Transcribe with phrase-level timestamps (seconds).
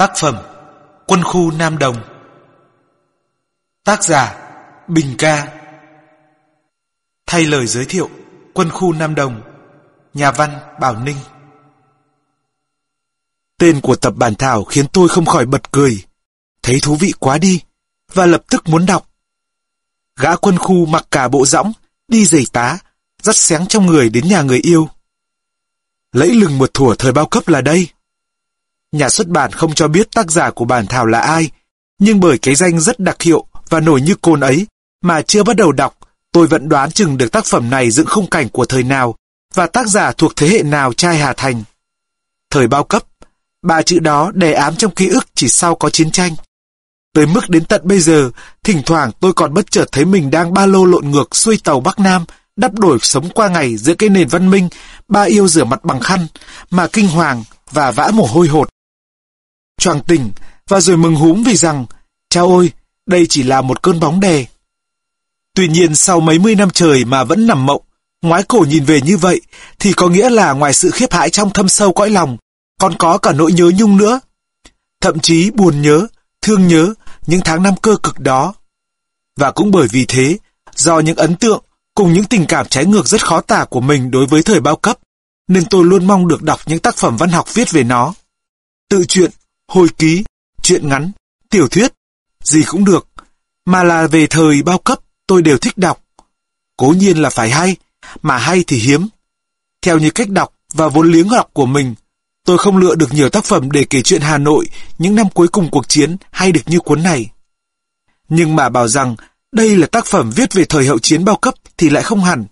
[0.00, 0.36] Tác phẩm
[1.06, 2.02] Quân khu Nam Đồng.
[3.84, 4.50] Tác giả
[4.88, 5.60] Bình Ca.
[7.26, 8.10] Thay lời giới thiệu,
[8.54, 9.42] Quân khu Nam Đồng,
[10.14, 11.16] Nhà văn Bảo Ninh.
[13.58, 16.04] Tên của tập bản thảo khiến tôi không khỏi bật cười.
[16.62, 17.60] Thấy thú vị quá đi,
[18.12, 19.10] Và lập tức muốn đọc.
[20.20, 21.72] Gã quân khu mặc cả bộ rõng
[22.08, 22.78] Đi giày tá,
[23.22, 24.88] Dắt xéng trong người đến nhà người yêu.
[26.12, 27.88] Lẫy lừng một thủa thời bao cấp là đây.
[28.92, 31.50] Nhà xuất bản không cho biết tác giả của bản thảo là ai,
[31.98, 34.66] nhưng bởi cái danh rất đặc hiệu và nổi như cồn ấy,
[35.02, 35.98] mà chưa bắt đầu đọc,
[36.32, 39.14] tôi vẫn đoán chừng được tác phẩm này dựng khung cảnh của thời nào
[39.54, 41.62] và tác giả thuộc thế hệ nào trai Hà Thành.
[42.50, 43.04] Thời bao cấp,
[43.62, 46.32] ba chữ đó đè ám trong ký ức chỉ sau có chiến tranh.
[47.14, 48.30] Tới mức đến tận bây giờ,
[48.64, 51.80] thỉnh thoảng tôi còn bất chợt thấy mình đang ba lô lộn ngược xuôi tàu
[51.80, 52.24] Bắc Nam,
[52.56, 54.68] đắp đổi sống qua ngày giữa cái nền văn minh,
[55.08, 56.26] ba yêu rửa mặt bằng khăn,
[56.70, 58.68] mà kinh hoàng và vã mồ hôi hột
[59.80, 60.30] choàng tỉnh
[60.68, 61.86] và rồi mừng húm vì rằng,
[62.30, 62.72] cha ôi,
[63.06, 64.46] đây chỉ là một cơn bóng đè.
[65.54, 67.82] Tuy nhiên sau mấy mươi năm trời mà vẫn nằm mộng,
[68.22, 69.40] ngoái cổ nhìn về như vậy,
[69.78, 72.36] thì có nghĩa là ngoài sự khiếp hãi trong thâm sâu cõi lòng,
[72.80, 74.20] còn có cả nỗi nhớ nhung nữa.
[75.00, 76.06] Thậm chí buồn nhớ,
[76.42, 76.94] thương nhớ
[77.26, 78.54] những tháng năm cơ cực đó.
[79.36, 80.38] Và cũng bởi vì thế,
[80.74, 81.62] do những ấn tượng
[81.94, 84.76] cùng những tình cảm trái ngược rất khó tả của mình đối với thời bao
[84.76, 84.98] cấp,
[85.48, 88.14] nên tôi luôn mong được đọc những tác phẩm văn học viết về nó.
[88.90, 89.30] Tự truyện
[89.70, 90.24] hồi ký,
[90.62, 91.10] truyện ngắn,
[91.50, 91.92] tiểu thuyết,
[92.44, 93.08] gì cũng được,
[93.64, 96.04] mà là về thời bao cấp tôi đều thích đọc.
[96.76, 97.76] Cố nhiên là phải hay,
[98.22, 99.08] mà hay thì hiếm.
[99.82, 101.94] Theo như cách đọc và vốn liếng đọc của mình,
[102.44, 104.66] tôi không lựa được nhiều tác phẩm để kể chuyện Hà Nội
[104.98, 107.30] những năm cuối cùng cuộc chiến hay được như cuốn này.
[108.28, 109.16] Nhưng mà bảo rằng
[109.52, 112.44] đây là tác phẩm viết về thời hậu chiến bao cấp thì lại không hẳn.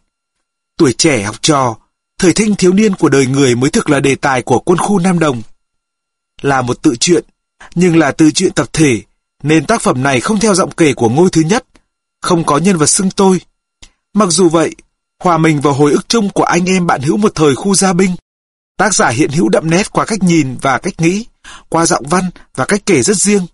[0.77, 1.77] Tuổi trẻ học trò,
[2.19, 4.99] thời thanh thiếu niên của đời người mới thực là đề tài của quân khu
[4.99, 5.43] Nam Đồng
[6.41, 7.25] là một tự truyện,
[7.75, 9.03] nhưng là tự truyện tập thể,
[9.43, 11.65] nên tác phẩm này không theo giọng kể của ngôi thứ nhất,
[12.23, 13.41] không có nhân vật xưng tôi.
[14.15, 14.75] Mặc dù vậy,
[15.23, 17.93] hòa mình vào hồi ức chung của anh em bạn hữu một thời khu gia
[17.93, 18.11] binh,
[18.77, 21.27] tác giả hiện hữu đậm nét qua cách nhìn và cách nghĩ,
[21.69, 23.47] qua giọng văn và cách kể rất riêng.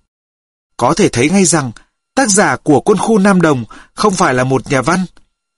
[0.76, 1.72] Có thể thấy ngay rằng,
[2.14, 5.04] tác giả của quân khu Nam Đồng không phải là một nhà văn,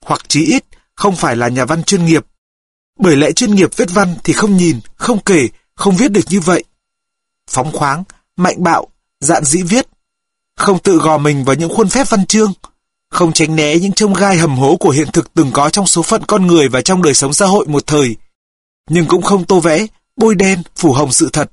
[0.05, 0.63] hoặc chí ít
[0.95, 2.25] không phải là nhà văn chuyên nghiệp.
[2.99, 6.39] Bởi lẽ chuyên nghiệp viết văn thì không nhìn, không kể, không viết được như
[6.39, 6.63] vậy
[7.47, 8.03] phóng khoáng,
[8.35, 8.87] mạnh bạo,
[9.19, 9.87] dạn dĩ viết.
[10.57, 12.53] Không tự gò mình vào những khuôn phép văn chương,
[13.09, 16.01] không tránh né những trông gai hầm hố của hiện thực từng có trong số
[16.01, 18.15] phận con người và trong đời sống xã hội một thời,
[18.89, 21.51] nhưng cũng không tô vẽ, bôi đen, phủ hồng sự thật.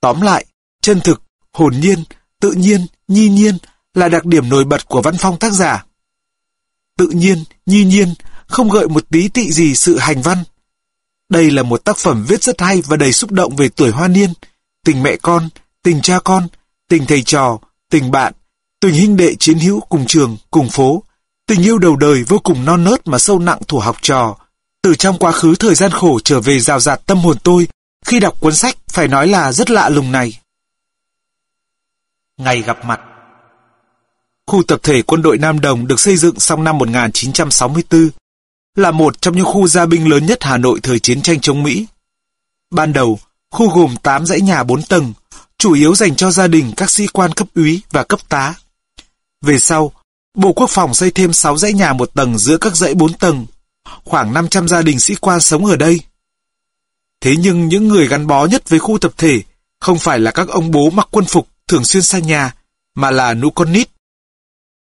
[0.00, 0.44] Tóm lại,
[0.82, 1.22] chân thực,
[1.52, 2.04] hồn nhiên,
[2.40, 3.58] tự nhiên, nhi nhiên
[3.94, 5.84] là đặc điểm nổi bật của văn phong tác giả.
[6.98, 8.14] Tự nhiên, nhi nhiên,
[8.46, 10.38] không gợi một tí tị gì sự hành văn.
[11.28, 14.08] Đây là một tác phẩm viết rất hay và đầy xúc động về tuổi hoa
[14.08, 14.32] niên,
[14.84, 15.48] tình mẹ con,
[15.82, 16.48] tình cha con,
[16.88, 17.58] tình thầy trò,
[17.90, 18.32] tình bạn,
[18.80, 21.02] tình huynh đệ chiến hữu cùng trường, cùng phố,
[21.46, 24.36] tình yêu đầu đời vô cùng non nớt mà sâu nặng thủ học trò.
[24.82, 27.68] Từ trong quá khứ thời gian khổ trở về rào rạt tâm hồn tôi,
[28.04, 30.40] khi đọc cuốn sách phải nói là rất lạ lùng này.
[32.36, 33.00] Ngày gặp mặt
[34.46, 38.10] Khu tập thể quân đội Nam Đồng được xây dựng sau năm 1964,
[38.74, 41.62] là một trong những khu gia binh lớn nhất Hà Nội thời chiến tranh chống
[41.62, 41.86] Mỹ.
[42.70, 43.18] Ban đầu,
[43.54, 45.12] Khu gồm 8 dãy nhà 4 tầng,
[45.58, 48.54] chủ yếu dành cho gia đình các sĩ quan cấp úy và cấp tá.
[49.42, 49.92] Về sau,
[50.36, 53.46] Bộ Quốc phòng xây thêm 6 dãy nhà một tầng giữa các dãy 4 tầng.
[54.04, 56.00] Khoảng 500 gia đình sĩ quan sống ở đây.
[57.20, 59.42] Thế nhưng những người gắn bó nhất với khu tập thể
[59.80, 62.54] không phải là các ông bố mặc quân phục thường xuyên xa nhà,
[62.94, 63.88] mà là nũ con nít.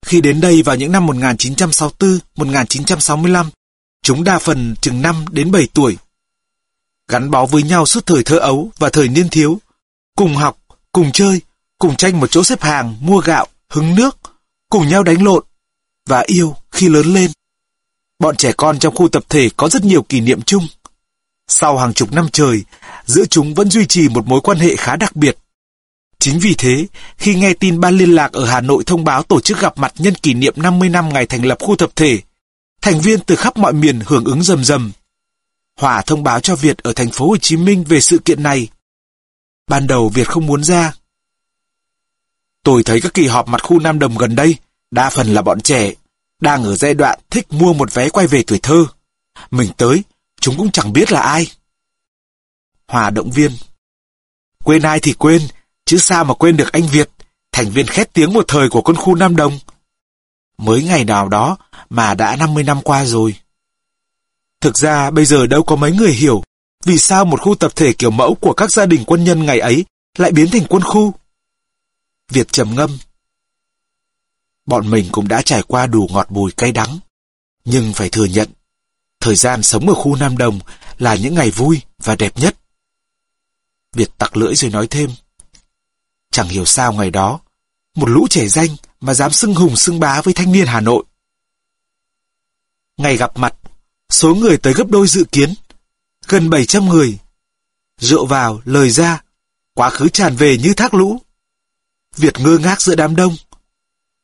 [0.06, 3.46] Khi đến đây vào những năm 1964-1965,
[4.04, 5.98] chúng đa phần chừng 5 đến 7 tuổi
[7.12, 9.60] gắn bó với nhau suốt thời thơ ấu và thời niên thiếu,
[10.16, 10.58] cùng học,
[10.92, 11.42] cùng chơi,
[11.80, 14.18] cùng tranh một chỗ xếp hàng, mua gạo, hứng nước,
[14.70, 15.44] cùng nhau đánh lộn,
[16.10, 17.32] và yêu khi lớn lên.
[18.20, 20.68] Bọn trẻ con trong khu tập thể có rất nhiều kỷ niệm chung.
[21.48, 22.64] Sau hàng chục năm trời,
[23.06, 25.38] giữa chúng vẫn duy trì một mối quan hệ khá đặc biệt.
[26.20, 26.88] Chính vì thế,
[27.18, 29.94] khi nghe tin ban liên lạc ở Hà Nội thông báo tổ chức gặp mặt
[29.98, 32.20] nhân kỷ niệm 50 năm ngày thành lập khu tập thể,
[32.82, 34.92] thành viên từ khắp mọi miền hưởng ứng rầm rầm.
[35.80, 38.68] Hòa thông báo cho Việt ở thành phố Hồ Chí Minh về sự kiện này.
[39.68, 40.94] Ban đầu Việt không muốn ra.
[42.64, 44.56] Tôi thấy các kỳ họp mặt khu Nam Đồng gần đây,
[44.92, 45.94] đa phần là bọn trẻ,
[46.42, 48.86] đang ở giai đoạn thích mua một vé quay về tuổi thơ.
[49.52, 50.04] Mình tới,
[50.42, 51.52] chúng cũng chẳng biết là ai.
[52.88, 53.52] Hòa động viên.
[54.64, 55.42] Quên ai thì quên,
[55.86, 57.10] chứ sao mà quên được anh Việt,
[57.52, 59.60] thành viên khét tiếng một thời của con khu Nam Đồng.
[60.58, 61.58] Mới ngày nào đó
[61.90, 63.36] mà đã 50 năm qua rồi.
[64.62, 66.44] Thực ra bây giờ đâu có mấy người hiểu
[66.84, 69.60] vì sao một khu tập thể kiểu mẫu của các gia đình quân nhân ngày
[69.60, 69.86] ấy
[70.18, 71.14] lại biến thành quân khu.
[72.30, 72.98] Việt trầm ngâm.
[74.66, 77.00] Bọn mình cũng đã trải qua đủ ngọt bùi cay đắng.
[77.66, 78.50] Nhưng phải thừa nhận,
[79.20, 80.60] thời gian sống ở khu Nam Đồng
[80.98, 82.56] là những ngày vui và đẹp nhất.
[83.94, 85.10] Việt tặc lưỡi rồi nói thêm.
[86.32, 87.40] Chẳng hiểu sao ngày đó,
[87.96, 88.70] một lũ trẻ danh
[89.02, 91.04] mà dám xưng hùng xưng bá với thanh niên Hà Nội.
[92.98, 93.56] Ngày gặp mặt,
[94.14, 95.54] số người tới gấp đôi dự kiến,
[96.28, 97.18] gần 700 người.
[97.98, 99.24] Rượu vào, lời ra,
[99.74, 101.22] quá khứ tràn về như thác lũ.
[102.18, 103.36] Việt ngơ ngác giữa đám đông.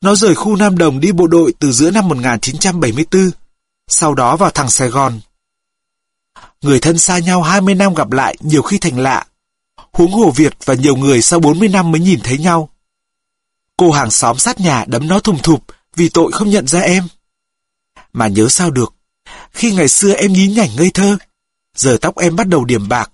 [0.01, 3.31] Nó rời khu Nam Đồng đi bộ đội từ giữa năm 1974,
[3.87, 5.19] sau đó vào thẳng Sài Gòn.
[6.61, 9.25] Người thân xa nhau 20 năm gặp lại nhiều khi thành lạ.
[9.91, 12.69] Huống hồ Việt và nhiều người sau 40 năm mới nhìn thấy nhau.
[13.77, 15.63] Cô hàng xóm sát nhà đấm nó thùng thụp
[15.95, 17.07] vì tội không nhận ra em.
[18.13, 18.93] Mà nhớ sao được,
[19.51, 21.17] khi ngày xưa em nhí nhảnh ngây thơ,
[21.75, 23.11] giờ tóc em bắt đầu điểm bạc.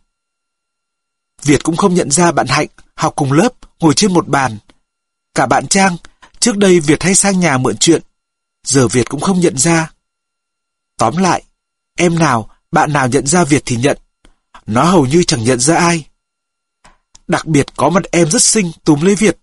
[1.43, 3.49] Việt cũng không nhận ra bạn Hạnh học cùng lớp
[3.79, 4.57] ngồi trên một bàn.
[5.35, 5.97] Cả bạn Trang,
[6.39, 8.01] trước đây Việt hay sang nhà mượn chuyện,
[8.63, 9.91] giờ Việt cũng không nhận ra.
[10.97, 11.43] Tóm lại,
[11.97, 13.97] em nào, bạn nào nhận ra Việt thì nhận.
[14.65, 16.05] Nó hầu như chẳng nhận ra ai.
[17.27, 19.37] Đặc biệt có mặt em rất xinh túm lấy Việt.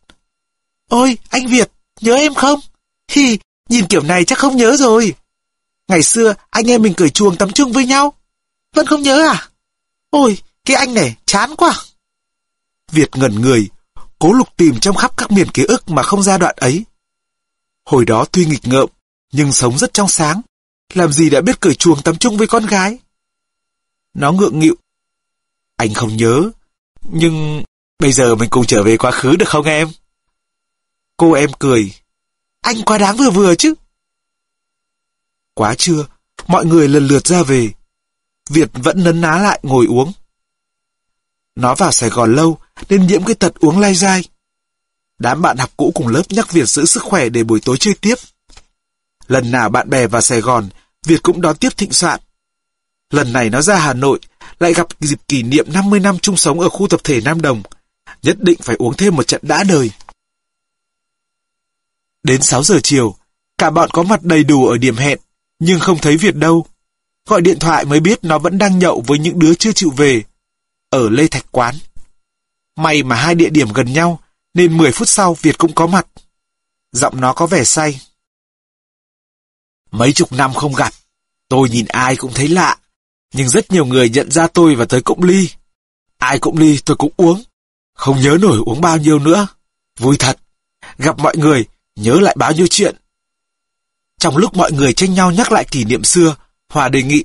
[0.89, 1.71] Ôi, anh Việt,
[2.01, 2.61] nhớ em không?
[3.11, 3.39] Hi,
[3.69, 5.15] nhìn kiểu này chắc không nhớ rồi.
[5.91, 8.13] Ngày xưa, anh em mình cười chuồng tắm chung với nhau.
[8.75, 9.49] Vẫn không nhớ à?
[10.11, 11.75] Ôi, cái anh này, chán quá.
[12.93, 13.69] Việt ngẩn người,
[14.19, 16.85] cố lục tìm trong khắp các miền ký ức mà không ra đoạn ấy.
[17.85, 18.89] Hồi đó tuy nghịch ngợm,
[19.33, 20.41] nhưng sống rất trong sáng.
[20.95, 22.99] Làm gì đã biết cởi chuồng tắm chung với con gái?
[24.15, 24.75] Nó ngượng nghịu.
[25.77, 26.51] Anh không nhớ,
[27.13, 27.63] nhưng
[27.99, 29.89] bây giờ mình cùng trở về quá khứ được không em?
[31.17, 31.95] Cô em cười.
[32.61, 33.75] Anh quá đáng vừa vừa chứ.
[35.61, 36.07] Quá trưa,
[36.47, 37.71] mọi người lần lượt ra về.
[38.51, 40.13] Việt vẫn nấn ná lại ngồi uống.
[41.55, 42.59] Nó vào Sài Gòn lâu
[42.89, 44.25] nên nhiễm cái tật uống lai dai.
[45.19, 47.95] Đám bạn học cũ cùng lớp nhắc Việt giữ sức khỏe để buổi tối chơi
[48.01, 48.15] tiếp.
[49.27, 50.69] Lần nào bạn bè vào Sài Gòn,
[51.07, 52.21] Việt cũng đón tiếp thịnh soạn.
[53.11, 54.21] Lần này nó ra Hà Nội,
[54.59, 57.63] lại gặp dịp kỷ niệm 50 năm chung sống ở khu tập thể Nam Đồng.
[58.23, 59.91] Nhất định phải uống thêm một trận đã đời.
[62.23, 63.15] Đến 6 giờ chiều,
[63.59, 65.19] cả bọn có mặt đầy đủ ở điểm hẹn,
[65.61, 66.67] nhưng không thấy Việt đâu.
[67.29, 70.23] Gọi điện thoại mới biết nó vẫn đang nhậu với những đứa chưa chịu về,
[70.91, 71.75] ở Lê Thạch Quán.
[72.77, 74.21] May mà hai địa điểm gần nhau,
[74.55, 76.07] nên 10 phút sau Việt cũng có mặt.
[76.93, 78.01] Giọng nó có vẻ say.
[79.91, 80.93] Mấy chục năm không gặp,
[81.49, 82.77] tôi nhìn ai cũng thấy lạ,
[83.35, 85.49] nhưng rất nhiều người nhận ra tôi và tới cụng ly.
[86.19, 87.43] Ai cũng ly tôi cũng uống,
[87.95, 89.47] không nhớ nổi uống bao nhiêu nữa.
[89.99, 90.39] Vui thật,
[90.99, 91.65] gặp mọi người,
[91.97, 92.97] nhớ lại bao nhiêu chuyện.
[94.21, 96.37] Trong lúc mọi người tranh nhau nhắc lại kỷ niệm xưa,
[96.69, 97.25] Hòa đề nghị.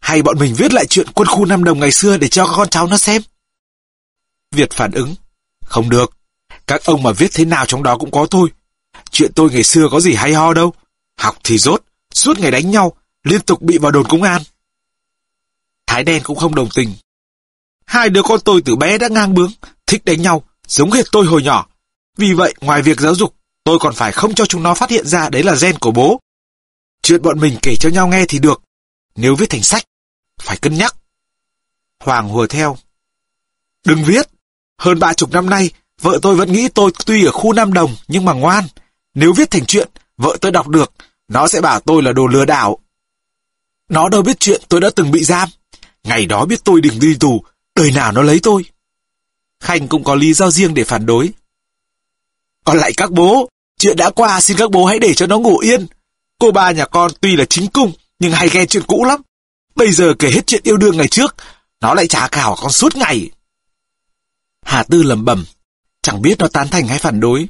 [0.00, 2.68] Hay bọn mình viết lại chuyện quân khu năm đồng ngày xưa để cho con
[2.68, 3.22] cháu nó xem.
[4.50, 5.14] Việt phản ứng.
[5.64, 6.16] Không được.
[6.66, 8.48] Các ông mà viết thế nào trong đó cũng có tôi.
[9.10, 10.72] Chuyện tôi ngày xưa có gì hay ho đâu.
[11.18, 11.82] Học thì rốt,
[12.14, 12.92] suốt ngày đánh nhau,
[13.24, 14.42] liên tục bị vào đồn công an.
[15.86, 16.94] Thái đen cũng không đồng tình.
[17.84, 19.50] Hai đứa con tôi từ bé đã ngang bướng,
[19.86, 21.66] thích đánh nhau, giống hệt tôi hồi nhỏ.
[22.16, 23.34] Vì vậy, ngoài việc giáo dục,
[23.64, 26.20] tôi còn phải không cho chúng nó phát hiện ra đấy là gen của bố.
[27.02, 28.62] Chuyện bọn mình kể cho nhau nghe thì được.
[29.16, 29.84] Nếu viết thành sách,
[30.42, 30.96] phải cân nhắc.
[32.00, 32.76] Hoàng hùa theo.
[33.84, 34.28] Đừng viết.
[34.78, 35.70] Hơn ba chục năm nay,
[36.00, 38.64] vợ tôi vẫn nghĩ tôi tuy ở khu Nam Đồng nhưng mà ngoan.
[39.14, 40.92] Nếu viết thành chuyện, vợ tôi đọc được,
[41.28, 42.78] nó sẽ bảo tôi là đồ lừa đảo.
[43.88, 45.48] Nó đâu biết chuyện tôi đã từng bị giam.
[46.04, 48.64] Ngày đó biết tôi định đi tù, đời nào nó lấy tôi.
[49.60, 51.30] Khanh cũng có lý do riêng để phản đối.
[52.64, 55.58] Còn lại các bố, chuyện đã qua xin các bố hãy để cho nó ngủ
[55.58, 55.86] yên.
[56.38, 59.20] Cô ba nhà con tuy là chính cung, nhưng hay ghen chuyện cũ lắm.
[59.74, 61.36] Bây giờ kể hết chuyện yêu đương ngày trước,
[61.80, 63.30] nó lại trả cào con suốt ngày.
[64.64, 65.44] Hà Tư lầm bầm,
[66.02, 67.48] chẳng biết nó tán thành hay phản đối.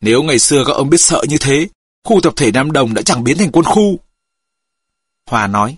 [0.00, 1.68] Nếu ngày xưa các ông biết sợ như thế,
[2.04, 3.98] khu tập thể Nam Đồng đã chẳng biến thành quân khu.
[5.26, 5.76] Hòa nói,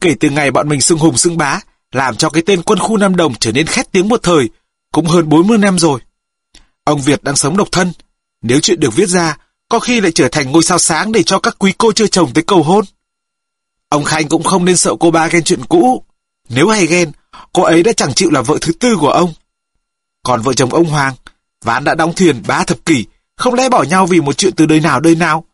[0.00, 1.60] kể từ ngày bọn mình xưng hùng xưng bá,
[1.92, 4.50] làm cho cái tên quân khu Nam Đồng trở nên khét tiếng một thời,
[4.92, 6.00] cũng hơn 40 năm rồi.
[6.84, 7.92] Ông Việt đang sống độc thân,
[8.42, 9.36] nếu chuyện được viết ra,
[9.68, 12.32] có khi lại trở thành ngôi sao sáng để cho các quý cô chưa chồng
[12.32, 12.84] tới cầu hôn.
[13.88, 16.04] Ông Khanh cũng không nên sợ cô ba ghen chuyện cũ.
[16.48, 17.12] Nếu hay ghen,
[17.52, 19.32] cô ấy đã chẳng chịu là vợ thứ tư của ông.
[20.22, 21.14] Còn vợ chồng ông Hoàng,
[21.64, 23.04] ván đã đóng thuyền ba thập kỷ,
[23.36, 25.44] không lẽ bỏ nhau vì một chuyện từ đời nào đời nào.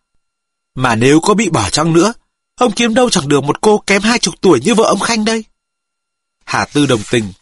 [0.74, 2.12] Mà nếu có bị bỏ chăng nữa,
[2.56, 5.24] ông kiếm đâu chẳng được một cô kém hai chục tuổi như vợ ông Khanh
[5.24, 5.44] đây.
[6.44, 7.32] Hà Tư đồng tình.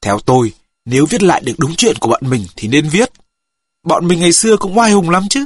[0.00, 0.52] Theo tôi,
[0.90, 3.12] nếu viết lại được đúng chuyện của bọn mình thì nên viết.
[3.82, 5.44] Bọn mình ngày xưa cũng oai hùng lắm chứ.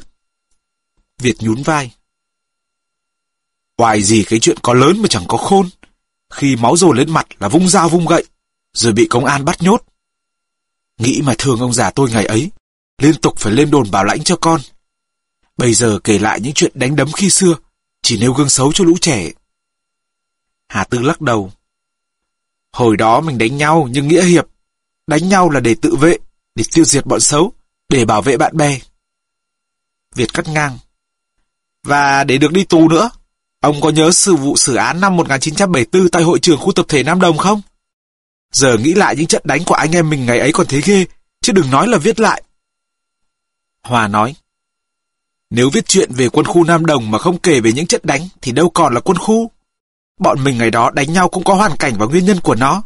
[1.19, 1.95] Việt nhún vai.
[3.77, 5.69] Oai gì cái chuyện có lớn mà chẳng có khôn.
[6.31, 8.25] Khi máu dồn lên mặt là vung dao vung gậy,
[8.73, 9.85] rồi bị công an bắt nhốt.
[10.99, 12.51] Nghĩ mà thương ông già tôi ngày ấy,
[12.99, 14.61] liên tục phải lên đồn bảo lãnh cho con.
[15.57, 17.57] Bây giờ kể lại những chuyện đánh đấm khi xưa,
[18.03, 19.31] chỉ nêu gương xấu cho lũ trẻ.
[20.69, 21.53] Hà Tư lắc đầu.
[22.73, 24.54] Hồi đó mình đánh nhau nhưng nghĩa hiệp.
[25.07, 26.17] Đánh nhau là để tự vệ,
[26.55, 27.53] để tiêu diệt bọn xấu,
[27.89, 28.79] để bảo vệ bạn bè.
[30.15, 30.79] Việt cắt ngang.
[31.83, 33.11] Và để được đi tù nữa.
[33.61, 37.03] Ông có nhớ sự vụ xử án năm 1974 tại hội trường khu tập thể
[37.03, 37.61] Nam Đồng không?
[38.53, 41.07] Giờ nghĩ lại những trận đánh của anh em mình ngày ấy còn thế ghê,
[41.43, 42.43] chứ đừng nói là viết lại.
[43.83, 44.35] Hòa nói,
[45.51, 48.29] nếu viết chuyện về quân khu Nam Đồng mà không kể về những trận đánh
[48.43, 49.51] thì đâu còn là quân khu.
[50.21, 52.83] Bọn mình ngày đó đánh nhau cũng có hoàn cảnh và nguyên nhân của nó.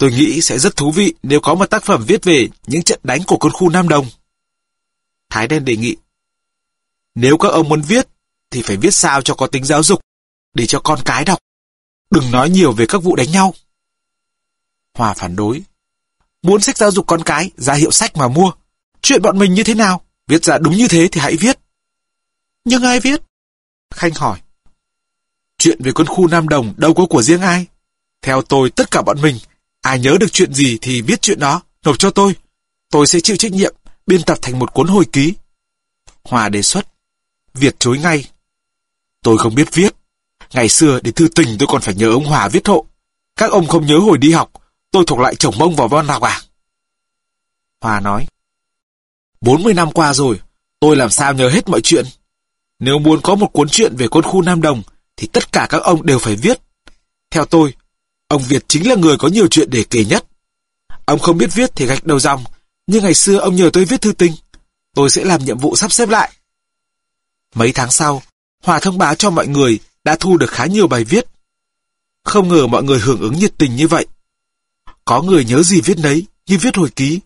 [0.00, 3.00] Tôi nghĩ sẽ rất thú vị nếu có một tác phẩm viết về những trận
[3.02, 4.06] đánh của quân khu Nam Đồng.
[5.30, 5.96] Thái Đen đề nghị,
[7.14, 8.08] nếu các ông muốn viết
[8.50, 10.00] thì phải viết sao cho có tính giáo dục,
[10.54, 11.38] để cho con cái đọc.
[12.10, 13.54] Đừng nói nhiều về các vụ đánh nhau.
[14.94, 15.62] Hòa phản đối.
[16.42, 18.52] Muốn sách giáo dục con cái, ra hiệu sách mà mua.
[19.02, 20.04] Chuyện bọn mình như thế nào?
[20.26, 21.58] Viết ra đúng như thế thì hãy viết.
[22.64, 23.20] Nhưng ai viết?
[23.94, 24.40] Khanh hỏi.
[25.58, 27.66] Chuyện về quân khu Nam Đồng đâu có của riêng ai.
[28.22, 29.36] Theo tôi, tất cả bọn mình,
[29.82, 32.34] ai nhớ được chuyện gì thì viết chuyện đó, nộp cho tôi.
[32.90, 33.74] Tôi sẽ chịu trách nhiệm,
[34.06, 35.34] biên tập thành một cuốn hồi ký.
[36.24, 36.86] Hòa đề xuất.
[37.54, 38.24] Việt chối ngay.
[39.22, 39.94] Tôi không biết viết.
[40.52, 42.86] Ngày xưa để thư tình tôi còn phải nhớ ông Hòa viết hộ.
[43.36, 44.50] Các ông không nhớ hồi đi học,
[44.90, 46.40] tôi thuộc lại chồng mông vào văn học à?
[47.80, 48.26] Hòa nói.
[49.40, 50.40] 40 năm qua rồi,
[50.80, 52.04] tôi làm sao nhớ hết mọi chuyện.
[52.78, 54.82] Nếu muốn có một cuốn truyện về quân khu Nam Đồng,
[55.16, 56.60] thì tất cả các ông đều phải viết.
[57.30, 57.74] Theo tôi,
[58.30, 60.24] ông Việt chính là người có nhiều chuyện để kể nhất.
[61.04, 62.44] Ông không biết viết thì gạch đầu dòng,
[62.86, 64.32] nhưng ngày xưa ông nhờ tôi viết thư tình.
[64.94, 66.32] Tôi sẽ làm nhiệm vụ sắp xếp lại.
[67.54, 68.22] Mấy tháng sau,
[68.64, 71.24] Hòa thông báo cho mọi người đã thu được khá nhiều bài viết.
[72.24, 74.06] Không ngờ mọi người hưởng ứng nhiệt tình như vậy.
[75.04, 77.20] Có người nhớ gì viết nấy, như viết hồi ký.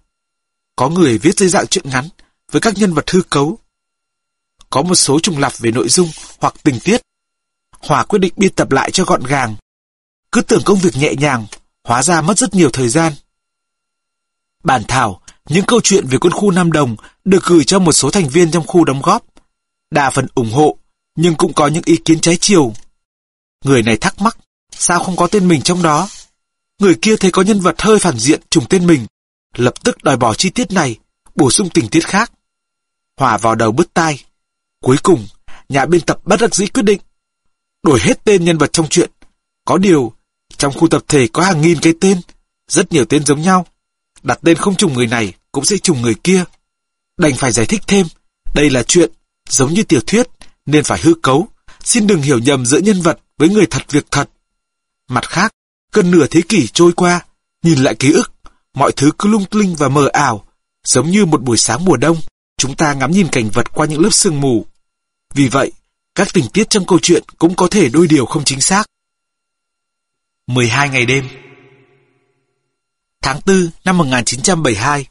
[0.76, 2.08] Có người viết dưới dạng chuyện ngắn,
[2.50, 3.58] với các nhân vật hư cấu.
[4.70, 6.08] Có một số trùng lặp về nội dung
[6.40, 7.00] hoặc tình tiết.
[7.78, 9.54] Hòa quyết định biên tập lại cho gọn gàng.
[10.34, 11.46] Cứ tưởng công việc nhẹ nhàng,
[11.84, 13.12] hóa ra mất rất nhiều thời gian.
[14.64, 18.10] Bản thảo, những câu chuyện về quân khu Nam Đồng được gửi cho một số
[18.10, 19.24] thành viên trong khu đóng góp.
[19.90, 20.78] Đa phần ủng hộ,
[21.16, 22.72] nhưng cũng có những ý kiến trái chiều.
[23.64, 24.38] Người này thắc mắc,
[24.70, 26.08] sao không có tên mình trong đó?
[26.80, 29.06] Người kia thấy có nhân vật hơi phản diện trùng tên mình,
[29.56, 30.98] lập tức đòi bỏ chi tiết này,
[31.34, 32.32] bổ sung tình tiết khác.
[33.20, 34.24] Hòa vào đầu bứt tai.
[34.82, 35.26] Cuối cùng,
[35.68, 37.00] nhà biên tập bất đắc dĩ quyết định.
[37.82, 39.10] Đổi hết tên nhân vật trong chuyện.
[39.64, 40.13] Có điều,
[40.64, 42.20] trong khu tập thể có hàng nghìn cái tên,
[42.68, 43.66] rất nhiều tên giống nhau.
[44.22, 46.44] Đặt tên không trùng người này cũng sẽ trùng người kia.
[47.18, 48.06] Đành phải giải thích thêm,
[48.54, 49.10] đây là chuyện,
[49.48, 50.26] giống như tiểu thuyết,
[50.66, 51.48] nên phải hư cấu.
[51.82, 54.30] Xin đừng hiểu nhầm giữa nhân vật với người thật việc thật.
[55.08, 55.52] Mặt khác,
[55.92, 57.20] gần nửa thế kỷ trôi qua,
[57.62, 58.32] nhìn lại ký ức,
[58.74, 60.44] mọi thứ cứ lung linh và mờ ảo,
[60.84, 62.16] giống như một buổi sáng mùa đông,
[62.58, 64.66] chúng ta ngắm nhìn cảnh vật qua những lớp sương mù.
[65.34, 65.72] Vì vậy,
[66.14, 68.86] các tình tiết trong câu chuyện cũng có thể đôi điều không chính xác.
[70.46, 71.28] 12 ngày đêm
[73.22, 75.06] Tháng 4 năm 1972,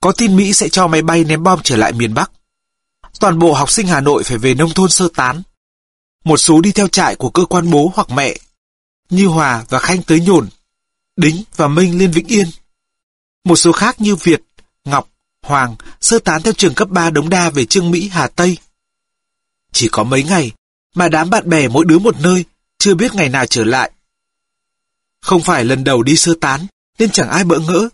[0.00, 2.30] có tin Mỹ sẽ cho máy bay ném bom trở lại miền Bắc.
[3.20, 5.42] Toàn bộ học sinh Hà Nội phải về nông thôn sơ tán.
[6.24, 8.36] Một số đi theo trại của cơ quan bố hoặc mẹ,
[9.10, 10.48] như Hòa và Khanh tới Nhổn,
[11.16, 12.46] Đính và Minh lên Vĩnh Yên.
[13.44, 14.42] Một số khác như Việt,
[14.84, 15.08] Ngọc,
[15.42, 18.58] Hoàng sơ tán theo trường cấp 3 Đống Đa về Trương Mỹ, Hà Tây.
[19.72, 20.52] Chỉ có mấy ngày
[20.94, 22.44] mà đám bạn bè mỗi đứa một nơi,
[22.78, 23.90] chưa biết ngày nào trở lại.
[25.22, 26.66] Không phải lần đầu đi sơ tán,
[26.98, 27.88] nên chẳng ai bỡ ngỡ.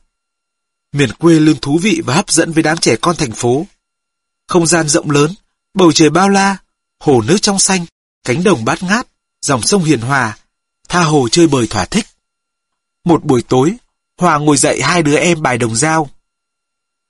[0.92, 3.66] Miền quê luôn thú vị và hấp dẫn với đám trẻ con thành phố.
[4.48, 5.34] Không gian rộng lớn,
[5.74, 6.56] bầu trời bao la,
[7.00, 7.86] hồ nước trong xanh,
[8.24, 9.06] cánh đồng bát ngát,
[9.42, 10.38] dòng sông hiền hòa,
[10.88, 12.06] tha hồ chơi bời thỏa thích.
[13.04, 13.76] Một buổi tối,
[14.22, 16.10] Hòa ngồi dạy hai đứa em bài đồng dao.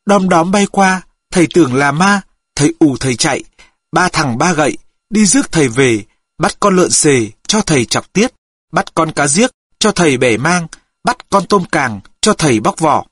[0.07, 2.21] Đom đóm bay qua, thầy tưởng là ma,
[2.55, 3.45] thầy ù thầy chạy,
[3.93, 4.79] ba thằng ba gậy,
[5.11, 6.05] đi rước thầy về,
[6.39, 8.33] bắt con lợn xề, cho thầy chọc tiết,
[8.73, 9.51] bắt con cá giếc,
[9.83, 10.67] cho thầy bẻ mang,
[11.05, 13.07] bắt con tôm càng, cho thầy bóc vỏ.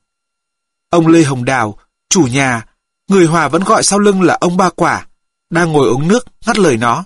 [0.90, 2.66] Ông Lê Hồng Đào, chủ nhà,
[3.08, 5.06] người Hòa vẫn gọi sau lưng là ông Ba Quả,
[5.50, 7.04] đang ngồi uống nước, ngắt lời nó.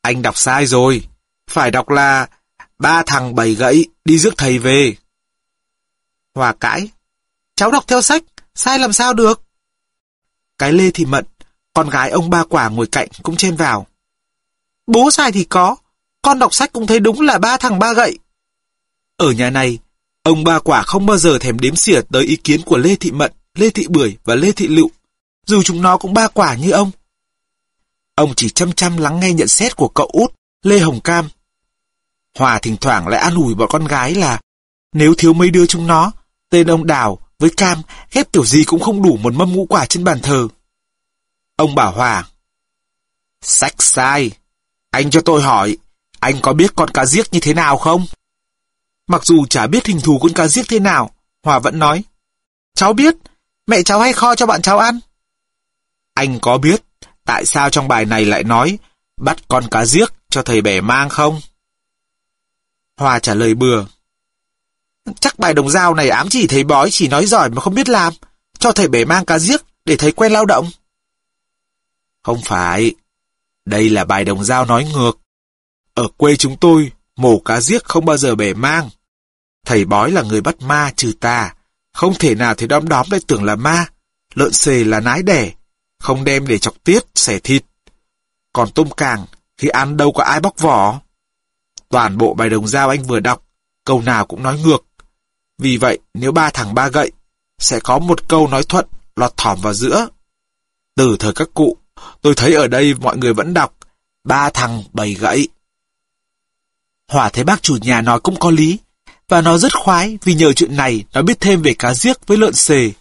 [0.00, 1.08] Anh đọc sai rồi,
[1.50, 2.28] phải đọc là
[2.78, 4.96] ba thằng bảy gậy đi rước thầy về.
[6.34, 6.88] Hòa cãi,
[7.54, 8.22] cháu đọc theo sách,
[8.54, 9.42] sai làm sao được?
[10.58, 11.24] Cái Lê thì mận,
[11.74, 13.86] con gái ông Ba Quả ngồi cạnh cũng chen vào.
[14.86, 15.76] Bố sai thì có,
[16.22, 18.18] con đọc sách cũng thấy đúng là ba thằng ba gậy.
[19.22, 19.78] Ở nhà này,
[20.22, 23.10] ông Ba Quả không bao giờ thèm đếm xỉa tới ý kiến của Lê Thị
[23.10, 24.90] Mận, Lê Thị Bưởi và Lê Thị Lựu,
[25.46, 26.90] dù chúng nó cũng ba quả như ông.
[28.14, 31.28] Ông chỉ chăm chăm lắng nghe nhận xét của cậu út, Lê Hồng Cam.
[32.38, 34.40] Hòa thỉnh thoảng lại an ủi bọn con gái là
[34.92, 36.12] nếu thiếu mấy đứa chúng nó,
[36.50, 39.86] tên ông Đào với cam, ghép kiểu gì cũng không đủ một mâm ngũ quả
[39.86, 40.48] trên bàn thờ.
[41.56, 42.28] Ông bảo Hòa.
[43.40, 44.30] Sách sai.
[44.90, 45.76] Anh cho tôi hỏi,
[46.20, 48.06] anh có biết con cá giếc như thế nào không?
[49.12, 51.10] Mặc dù chả biết hình thù con cá giết thế nào,
[51.42, 52.04] Hòa vẫn nói.
[52.74, 53.14] Cháu biết,
[53.66, 55.00] mẹ cháu hay kho cho bạn cháu ăn.
[56.14, 56.82] Anh có biết
[57.24, 58.78] tại sao trong bài này lại nói
[59.20, 61.40] bắt con cá giết cho thầy bẻ mang không?
[62.96, 63.84] Hòa trả lời bừa.
[65.20, 67.88] Chắc bài đồng dao này ám chỉ thầy bói chỉ nói giỏi mà không biết
[67.88, 68.12] làm,
[68.58, 70.70] cho thầy bẻ mang cá giết để thầy quen lao động.
[72.22, 72.94] Không phải,
[73.64, 75.18] đây là bài đồng dao nói ngược.
[75.94, 78.90] Ở quê chúng tôi, mổ cá giết không bao giờ bẻ mang.
[79.66, 81.54] Thầy bói là người bắt ma trừ tà,
[81.92, 83.86] không thể nào thầy đom đóm lại tưởng là ma.
[84.34, 85.52] Lợn xề là nái đẻ,
[85.98, 87.64] không đem để chọc tiết, xẻ thịt.
[88.52, 89.26] Còn tôm càng,
[89.58, 91.00] thì ăn đâu có ai bóc vỏ.
[91.88, 93.46] Toàn bộ bài đồng dao anh vừa đọc,
[93.84, 94.84] câu nào cũng nói ngược.
[95.58, 97.12] Vì vậy, nếu ba thằng ba gậy,
[97.58, 100.08] sẽ có một câu nói thuận lọt thỏm vào giữa.
[100.96, 101.76] Từ thời các cụ,
[102.20, 103.74] tôi thấy ở đây mọi người vẫn đọc
[104.24, 105.48] ba thằng bảy gậy.
[107.08, 108.78] Hòa thấy bác chủ nhà nói cũng có lý,
[109.28, 112.38] và nó rất khoái vì nhờ chuyện này nó biết thêm về cá giếc với
[112.38, 112.92] lợn xề.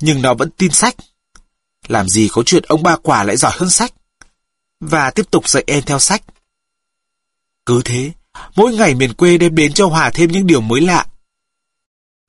[0.00, 0.96] Nhưng nó vẫn tin sách.
[1.88, 3.92] Làm gì có chuyện ông ba quả lại giỏi hơn sách.
[4.80, 6.22] Và tiếp tục dạy em theo sách.
[7.66, 8.12] Cứ thế,
[8.56, 11.06] mỗi ngày miền quê đem đến cho Hòa thêm những điều mới lạ.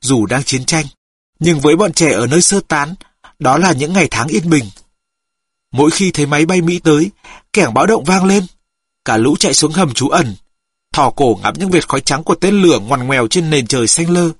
[0.01, 0.85] Dù đang chiến tranh,
[1.39, 2.95] nhưng với bọn trẻ ở nơi sơ tán,
[3.39, 4.65] đó là những ngày tháng yên bình.
[5.71, 7.11] Mỗi khi thấy máy bay Mỹ tới,
[7.53, 8.45] kẻng báo động vang lên.
[9.05, 10.35] Cả lũ chạy xuống hầm trú ẩn,
[10.91, 13.87] thò cổ ngắm những vệt khói trắng của tên lửa ngoằn ngoèo trên nền trời
[13.87, 14.31] xanh lơ.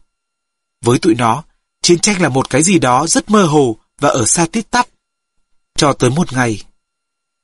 [0.86, 1.44] Với tụi nó,
[1.82, 4.88] chiến tranh là một cái gì đó rất mơ hồ và ở xa tít tắp.
[5.76, 6.64] Cho tới một ngày,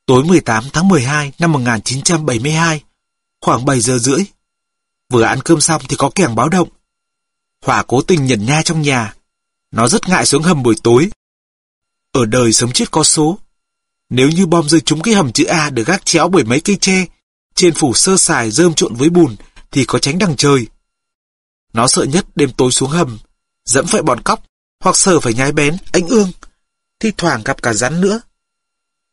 [0.05, 2.83] tối 18 tháng 12 năm 1972,
[3.41, 4.25] khoảng 7 giờ rưỡi,
[5.09, 6.69] vừa ăn cơm xong thì có kẻng báo động.
[7.65, 9.13] Hỏa cố tình nhận nha trong nhà,
[9.71, 11.09] nó rất ngại xuống hầm buổi tối.
[12.11, 13.37] Ở đời sống chết có số,
[14.09, 16.77] nếu như bom rơi trúng cái hầm chữ A được gác chéo bởi mấy cây
[16.81, 17.05] tre,
[17.57, 19.35] trên phủ sơ sài rơm trộn với bùn
[19.71, 20.67] thì có tránh đằng trời.
[21.73, 23.19] Nó sợ nhất đêm tối xuống hầm,
[23.65, 24.43] dẫm phải bọn cóc,
[24.83, 26.31] hoặc sợ phải nhái bén, anh ương,
[26.99, 28.21] thi thoảng gặp cả rắn nữa.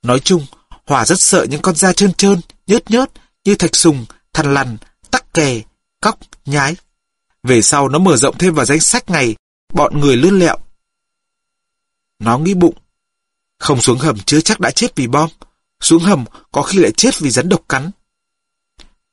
[0.03, 0.47] Nói chung,
[0.87, 3.11] Hòa rất sợ những con da trơn trơn, nhớt nhớt
[3.45, 4.77] như thạch sùng, thằn lằn,
[5.11, 5.63] tắc kè,
[6.01, 6.77] cóc, nhái.
[7.43, 9.37] Về sau nó mở rộng thêm vào danh sách ngày
[9.73, 10.57] bọn người lươn lẹo.
[12.19, 12.75] Nó nghĩ bụng,
[13.59, 15.31] không xuống hầm chưa chắc đã chết vì bom,
[15.81, 17.91] xuống hầm có khi lại chết vì rắn độc cắn.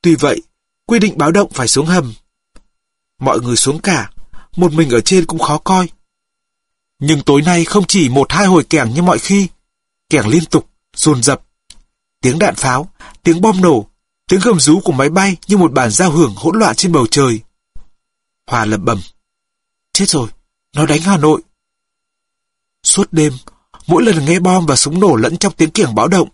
[0.01, 0.41] Tuy vậy,
[0.85, 2.13] quy định báo động phải xuống hầm.
[3.19, 4.11] Mọi người xuống cả,
[4.55, 5.89] một mình ở trên cũng khó coi.
[6.99, 9.47] Nhưng tối nay không chỉ một hai hồi kẻng như mọi khi,
[10.09, 11.41] kẻng liên tục, dồn dập.
[12.21, 12.91] Tiếng đạn pháo,
[13.23, 13.85] tiếng bom nổ,
[14.27, 17.07] tiếng gầm rú của máy bay như một bản giao hưởng hỗn loạn trên bầu
[17.11, 17.39] trời.
[18.47, 19.01] Hòa lẩm bẩm.
[19.93, 20.29] Chết rồi,
[20.75, 21.41] nó đánh Hà Nội.
[22.83, 23.33] Suốt đêm,
[23.87, 26.29] mỗi lần nghe bom và súng nổ lẫn trong tiếng kiểng báo động,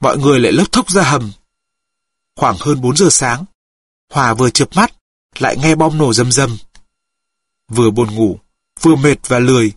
[0.00, 1.32] mọi người lại lốc thốc ra hầm.
[2.36, 3.44] Khoảng hơn 4 giờ sáng,
[4.10, 4.92] Hòa vừa chợp mắt,
[5.38, 6.56] lại nghe bom nổ rầm rầm.
[7.68, 8.38] Vừa buồn ngủ,
[8.80, 9.72] vừa mệt và lười,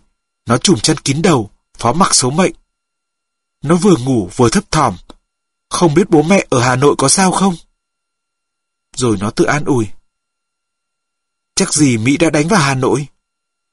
[0.46, 2.52] nó chùm chân kín đầu, phó mặc số mệnh.
[3.62, 4.96] Nó vừa ngủ vừa thấp thỏm,
[5.68, 7.54] không biết bố mẹ ở Hà Nội có sao không?
[8.96, 9.88] Rồi nó tự an ủi.
[11.54, 13.06] Chắc gì Mỹ đã đánh vào Hà Nội.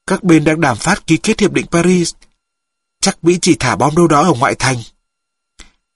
[0.06, 2.14] Các bên đang đàm phát ký kết hiệp định Paris.
[3.00, 4.76] Chắc Mỹ chỉ thả bom đâu đó ở ngoại thành.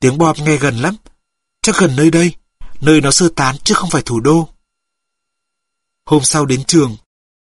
[0.01, 0.97] Tiếng bom nghe gần lắm.
[1.63, 2.35] Chắc gần nơi đây,
[2.83, 4.49] nơi nó sơ tán chứ không phải thủ đô.
[6.07, 6.97] Hôm sau đến trường,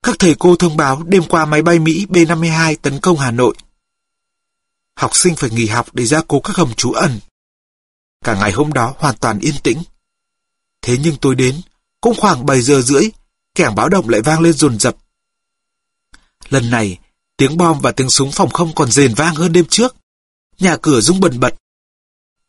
[0.02, 3.54] các thầy cô thông báo đêm qua máy bay Mỹ B-52 tấn công Hà Nội.
[4.96, 7.20] Học sinh phải nghỉ học để ra cố các hầm trú ẩn.
[8.24, 9.82] Cả ngày hôm đó hoàn toàn yên tĩnh.
[10.82, 11.60] Thế nhưng tôi đến,
[12.00, 13.10] cũng khoảng 7 giờ rưỡi,
[13.54, 14.96] kẻng báo động lại vang lên rồn rập.
[16.48, 16.98] Lần này,
[17.36, 19.96] tiếng bom và tiếng súng phòng không còn rền vang hơn đêm trước.
[20.58, 21.54] Nhà cửa rung bần bật.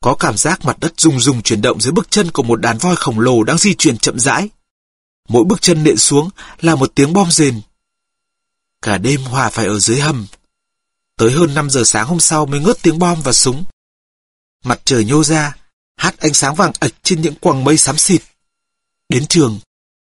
[0.07, 2.77] Có cảm giác mặt đất rung rung chuyển động dưới bước chân của một đàn
[2.77, 4.49] voi khổng lồ đang di chuyển chậm rãi.
[5.29, 6.29] Mỗi bước chân nện xuống
[6.61, 7.61] là một tiếng bom rền.
[8.81, 10.27] Cả đêm Hòa phải ở dưới hầm.
[11.17, 13.63] Tới hơn 5 giờ sáng hôm sau mới ngớt tiếng bom và súng.
[14.63, 15.55] Mặt trời nhô ra,
[15.97, 18.21] hát ánh sáng vàng ạch trên những quầng mây xám xịt.
[19.09, 19.59] Đến trường,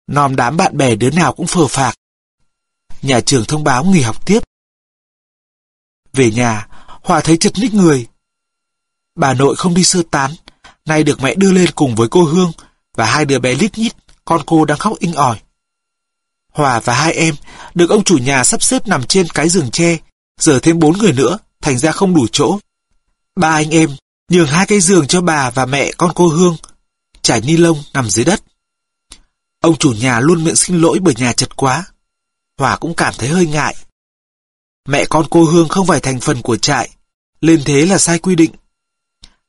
[0.07, 1.95] nòm đám bạn bè đứa nào cũng phờ phạc.
[3.01, 4.39] Nhà trường thông báo nghỉ học tiếp.
[6.13, 6.67] Về nhà,
[7.03, 8.07] Hòa thấy chật ních người.
[9.15, 10.31] Bà nội không đi sơ tán,
[10.85, 12.51] nay được mẹ đưa lên cùng với cô Hương
[12.95, 13.93] và hai đứa bé lít nhít,
[14.25, 15.39] con cô đang khóc inh ỏi.
[16.49, 17.35] Hòa và hai em
[17.73, 19.97] được ông chủ nhà sắp xếp nằm trên cái giường tre,
[20.39, 22.59] giờ thêm bốn người nữa, thành ra không đủ chỗ.
[23.35, 23.89] Ba anh em
[24.29, 26.57] nhường hai cái giường cho bà và mẹ con cô Hương,
[27.21, 28.43] trải ni lông nằm dưới đất.
[29.61, 31.85] Ông chủ nhà luôn miệng xin lỗi bởi nhà chật quá.
[32.57, 33.75] Hòa cũng cảm thấy hơi ngại.
[34.87, 36.89] Mẹ con cô Hương không phải thành phần của trại,
[37.41, 38.51] lên thế là sai quy định.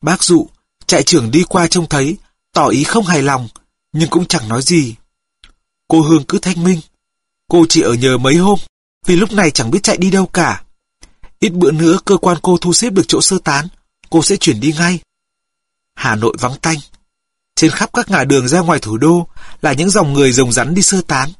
[0.02, 0.46] Bác dụ,
[0.86, 2.16] trại trưởng đi qua trông thấy,
[2.52, 3.48] tỏ ý không hài lòng,
[3.92, 4.94] nhưng cũng chẳng nói gì.
[5.88, 6.80] Cô Hương cứ thanh minh.
[7.48, 8.58] Cô chỉ ở nhờ mấy hôm,
[9.06, 10.62] vì lúc này chẳng biết chạy đi đâu cả.
[11.38, 13.68] Ít bữa nữa cơ quan cô thu xếp được chỗ sơ tán,
[14.10, 15.00] cô sẽ chuyển đi ngay.
[15.94, 16.78] Hà Nội vắng tanh.
[17.56, 19.26] Trên khắp các ngã đường ra ngoài thủ đô
[19.60, 21.32] là những dòng người rồng rắn đi sơ tán.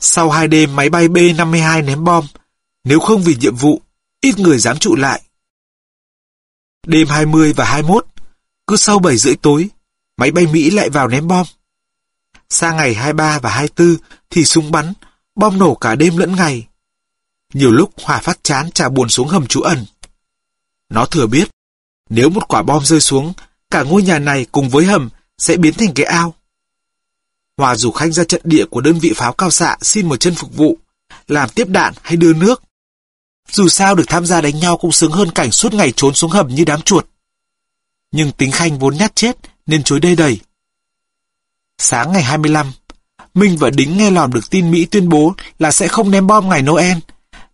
[0.00, 2.26] Sau hai đêm máy bay B-52 ném bom,
[2.84, 3.82] nếu không vì nhiệm vụ,
[4.20, 5.22] ít người dám trụ lại.
[6.86, 8.06] Đêm 20 và 21,
[8.66, 9.68] cứ sau 7 rưỡi tối,
[10.16, 11.46] máy bay Mỹ lại vào ném bom.
[12.48, 13.96] Sang ngày 23 và 24
[14.30, 14.92] thì súng bắn,
[15.34, 16.66] bom nổ cả đêm lẫn ngày.
[17.54, 19.84] Nhiều lúc Hòa phát chán trả buồn xuống hầm trú ẩn.
[20.88, 21.48] Nó thừa biết,
[22.10, 23.32] nếu một quả bom rơi xuống,
[23.70, 26.34] cả ngôi nhà này cùng với hầm sẽ biến thành cái ao.
[27.56, 30.34] Hòa rủ Khanh ra trận địa của đơn vị pháo cao xạ xin một chân
[30.34, 30.78] phục vụ,
[31.28, 32.62] làm tiếp đạn hay đưa nước.
[33.50, 36.30] Dù sao được tham gia đánh nhau cũng sướng hơn cảnh suốt ngày trốn xuống
[36.30, 37.06] hầm như đám chuột.
[38.12, 40.40] Nhưng tính Khanh vốn nhát chết nên chối đây đầy.
[41.78, 42.72] Sáng ngày 25,
[43.34, 46.48] Minh và Đính nghe lòm được tin Mỹ tuyên bố là sẽ không ném bom
[46.48, 46.98] ngày Noel,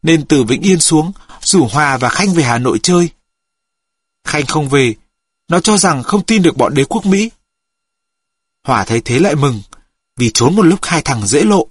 [0.03, 3.09] nên từ Vĩnh Yên xuống, rủ Hòa và Khanh về Hà Nội chơi.
[4.25, 4.95] Khanh không về,
[5.49, 7.31] nó cho rằng không tin được bọn đế quốc Mỹ.
[8.65, 9.63] Hòa thấy thế lại mừng,
[10.17, 11.67] vì trốn một lúc hai thằng dễ lộ.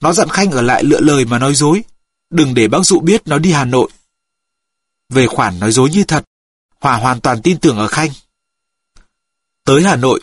[0.00, 1.82] Nó dặn Khanh ở lại lựa lời mà nói dối,
[2.30, 3.90] đừng để bác dụ biết nó đi Hà Nội.
[5.08, 6.24] Về khoản nói dối như thật,
[6.80, 8.10] Hòa hoàn toàn tin tưởng ở Khanh.
[9.64, 10.20] Tới Hà Nội,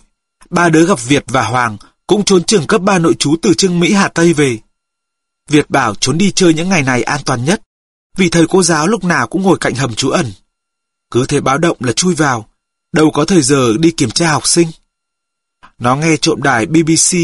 [0.49, 3.79] ba đứa gặp Việt và Hoàng cũng trốn trường cấp 3 nội trú từ Trưng
[3.79, 4.59] Mỹ Hà Tây về.
[5.49, 7.61] Việt bảo trốn đi chơi những ngày này an toàn nhất,
[8.17, 10.31] vì thầy cô giáo lúc nào cũng ngồi cạnh hầm trú ẩn.
[11.11, 12.49] Cứ thế báo động là chui vào,
[12.91, 14.67] đâu có thời giờ đi kiểm tra học sinh.
[15.79, 17.17] Nó nghe trộm đài BBC,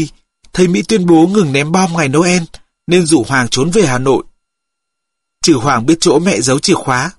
[0.52, 2.42] thấy Mỹ tuyên bố ngừng ném bom ngày Noel,
[2.86, 4.24] nên rủ Hoàng trốn về Hà Nội.
[5.44, 7.10] Trừ Hoàng biết chỗ mẹ giấu chìa khóa,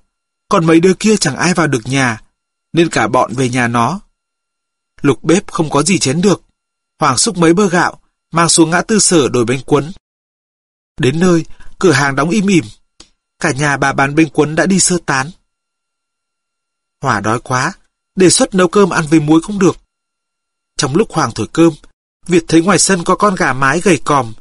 [0.48, 2.20] còn mấy đứa kia chẳng ai vào được nhà,
[2.72, 4.00] nên cả bọn về nhà nó.
[5.00, 6.42] Lục bếp không có gì chén được,
[6.98, 8.00] Hoàng xúc mấy bơ gạo,
[8.32, 9.92] mang xuống ngã tư sở đổi bánh cuốn.
[11.00, 11.44] Đến nơi,
[11.78, 12.64] cửa hàng đóng im ỉm.
[13.38, 15.30] Cả nhà bà bán bánh cuốn đã đi sơ tán.
[17.00, 17.72] Hỏa đói quá,
[18.14, 19.76] đề xuất nấu cơm ăn với muối không được.
[20.76, 21.72] Trong lúc Hoàng thổi cơm,
[22.26, 24.32] Việt thấy ngoài sân có con gà mái gầy còm.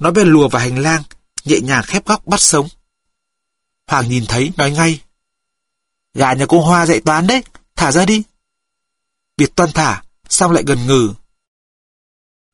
[0.00, 1.02] Nó bèn lùa vào hành lang,
[1.44, 2.68] nhẹ nhàng khép góc bắt sống.
[3.88, 5.00] Hoàng nhìn thấy, nói ngay.
[6.14, 7.42] Gà nhà cô Hoa dạy toán đấy,
[7.76, 8.22] thả ra đi.
[9.36, 11.14] Việt toan thả, xong lại gần ngừ.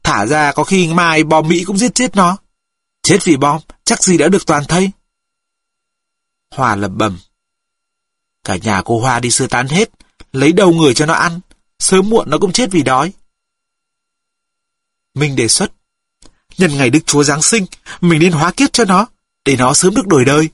[0.03, 2.37] Thả ra có khi mai bom Mỹ cũng giết chết nó.
[3.03, 4.91] Chết vì bom, chắc gì đã được toàn thấy.
[6.51, 7.19] Hòa lẩm bẩm.
[8.45, 9.91] Cả nhà cô Hoa đi sơ tán hết,
[10.33, 11.41] lấy đầu người cho nó ăn,
[11.79, 13.13] sớm muộn nó cũng chết vì đói.
[15.15, 15.73] Mình đề xuất,
[16.59, 17.67] nhân ngày Đức Chúa Giáng sinh,
[18.01, 19.07] mình nên hóa kiếp cho nó,
[19.45, 20.49] để nó sớm được đổi đời.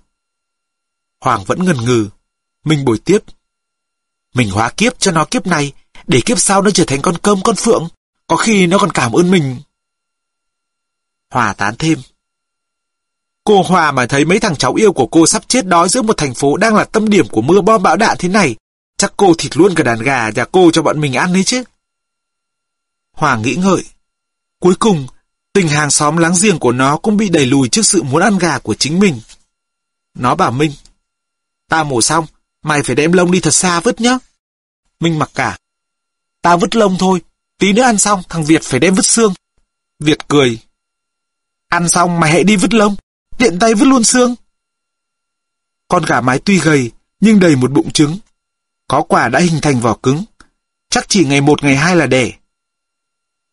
[1.20, 2.08] Hoàng vẫn ngần ngừ,
[2.64, 3.18] Mình bồi tiếp.
[4.34, 5.72] Mình hóa kiếp cho nó kiếp này,
[6.06, 7.88] để kiếp sau nó trở thành con cơm con phượng,
[8.26, 9.56] có khi nó còn cảm ơn mình.
[11.30, 11.98] Hòa tán thêm.
[13.44, 16.16] Cô Hòa mà thấy mấy thằng cháu yêu của cô sắp chết đói giữa một
[16.16, 18.56] thành phố đang là tâm điểm của mưa bom bão đạn thế này,
[18.96, 21.62] chắc cô thịt luôn cả đàn gà nhà cô cho bọn mình ăn đấy chứ.
[23.12, 23.84] Hòa nghĩ ngợi.
[24.60, 25.06] Cuối cùng,
[25.52, 28.38] tình hàng xóm láng giềng của nó cũng bị đẩy lùi trước sự muốn ăn
[28.38, 29.20] gà của chính mình.
[30.14, 30.72] Nó bảo Minh,
[31.70, 32.26] ta mổ xong,
[32.62, 34.18] mày phải đem lông đi thật xa vứt nhá.
[35.00, 35.58] Minh mặc cả.
[36.42, 37.22] Ta vứt lông thôi,
[37.58, 39.34] tí nữa ăn xong thằng Việt phải đem vứt xương.
[39.98, 40.58] Việt cười.
[41.68, 42.96] Ăn xong mày hãy đi vứt lông
[43.38, 44.34] tiện tay vứt luôn xương.
[45.88, 48.18] Con gà mái tuy gầy, nhưng đầy một bụng trứng.
[48.88, 50.24] Có quả đã hình thành vỏ cứng.
[50.90, 52.32] Chắc chỉ ngày một ngày hai là đẻ.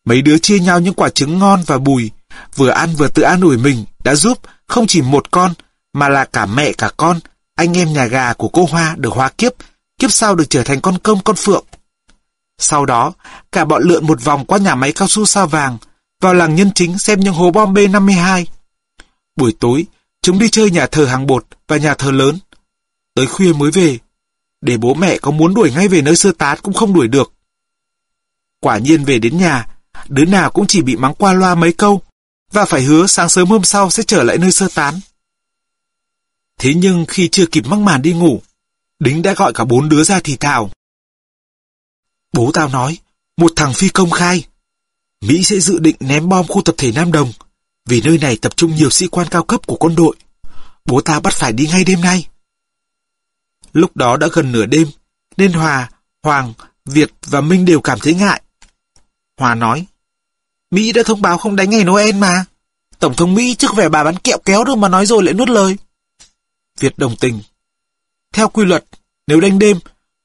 [0.04, 2.10] Mấy đứa chia nhau những quả trứng ngon và bùi,
[2.54, 5.54] vừa ăn vừa tự an ủi mình đã giúp không chỉ một con,
[5.92, 7.20] mà là cả mẹ cả con,
[7.58, 9.52] anh em nhà gà của cô Hoa được hóa kiếp,
[9.98, 11.64] kiếp sau được trở thành con công con phượng.
[12.58, 13.12] Sau đó,
[13.52, 15.78] cả bọn lượn một vòng qua nhà máy cao su sao vàng,
[16.20, 18.44] vào làng nhân chính xem những hố bom B-52.
[19.36, 19.86] Buổi tối,
[20.22, 22.38] chúng đi chơi nhà thờ hàng bột và nhà thờ lớn.
[23.14, 23.98] Tới khuya mới về.
[24.60, 27.32] Để bố mẹ có muốn đuổi ngay về nơi sơ tán cũng không đuổi được.
[28.60, 29.66] Quả nhiên về đến nhà,
[30.08, 32.02] đứa nào cũng chỉ bị mắng qua loa mấy câu,
[32.52, 35.00] và phải hứa sáng sớm hôm sau sẽ trở lại nơi sơ tán.
[36.58, 38.42] Thế nhưng khi chưa kịp mắc màn đi ngủ,
[38.98, 40.70] Đính đã gọi cả bốn đứa ra thì thào.
[42.32, 42.98] Bố tao nói,
[43.36, 44.44] một thằng phi công khai.
[45.20, 47.32] Mỹ sẽ dự định ném bom khu tập thể Nam Đồng
[47.88, 50.16] vì nơi này tập trung nhiều sĩ quan cao cấp của quân đội.
[50.84, 52.28] Bố ta bắt phải đi ngay đêm nay.
[53.72, 54.88] Lúc đó đã gần nửa đêm,
[55.36, 55.90] nên Hòa,
[56.22, 56.52] Hoàng,
[56.84, 58.42] Việt và Minh đều cảm thấy ngại.
[59.38, 59.86] Hòa nói,
[60.70, 62.44] Mỹ đã thông báo không đánh ngày Noel mà.
[62.98, 65.48] Tổng thống Mỹ trước vẻ bà bán kẹo kéo đâu mà nói rồi lại nuốt
[65.48, 65.76] lời.
[66.78, 67.40] Việt đồng tình.
[68.32, 68.84] Theo quy luật,
[69.26, 69.78] nếu đánh đêm,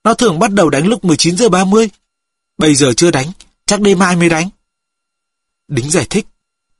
[0.03, 1.89] nó thường bắt đầu đánh lúc 19 giờ 30.
[2.57, 3.31] Bây giờ chưa đánh,
[3.65, 4.49] chắc đêm mai mới đánh.
[5.67, 6.25] Đính giải thích.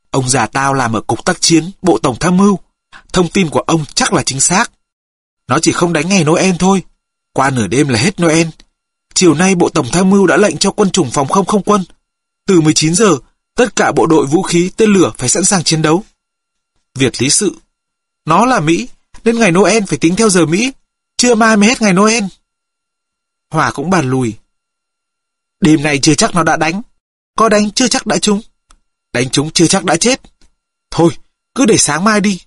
[0.10, 2.60] Ông già tao làm ở cục tác chiến, bộ tổng tham mưu.
[3.14, 4.72] Thông tin của ông chắc là chính xác.
[5.48, 6.84] Nó chỉ không đánh ngày Noel thôi.
[7.34, 8.48] Qua nửa đêm là hết Noel.
[9.14, 11.84] Chiều nay Bộ Tổng tham mưu đã lệnh cho quân chủng phòng không không quân.
[12.48, 13.18] Từ 19 giờ,
[13.56, 16.04] tất cả bộ đội vũ khí, tên lửa phải sẵn sàng chiến đấu.
[16.96, 17.56] Việt lý sự.
[18.26, 18.88] Nó là Mỹ,
[19.24, 20.72] nên ngày Noel phải tính theo giờ Mỹ.
[21.18, 22.24] Chưa mai mới hết ngày Noel.
[23.50, 24.34] Hòa cũng bàn lùi.
[25.60, 26.82] Đêm này chưa chắc nó đã đánh.
[27.38, 28.42] Có đánh chưa chắc đã trúng.
[29.14, 30.22] Đánh trúng chưa chắc đã chết.
[30.92, 31.18] Thôi,
[31.56, 32.42] cứ để sáng mai đi.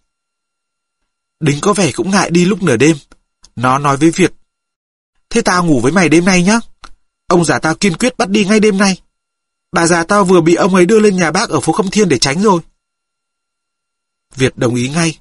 [1.40, 2.96] Đính có vẻ cũng ngại đi lúc nửa đêm.
[3.56, 4.32] Nó nói với Việt.
[5.30, 6.60] Thế tao ngủ với mày đêm nay nhá.
[7.26, 9.00] Ông già tao kiên quyết bắt đi ngay đêm nay.
[9.72, 12.08] Bà già tao vừa bị ông ấy đưa lên nhà bác ở phố Khâm Thiên
[12.08, 12.60] để tránh rồi.
[14.36, 15.18] Việt đồng ý ngay.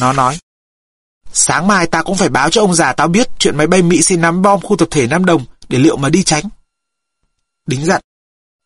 [0.00, 0.38] Nó nói.
[1.38, 4.02] Sáng mai ta cũng phải báo cho ông già tao biết chuyện máy bay Mỹ
[4.02, 6.44] xin nắm bom khu tập thể Nam Đồng để liệu mà đi tránh.
[7.66, 8.00] Đính dặn.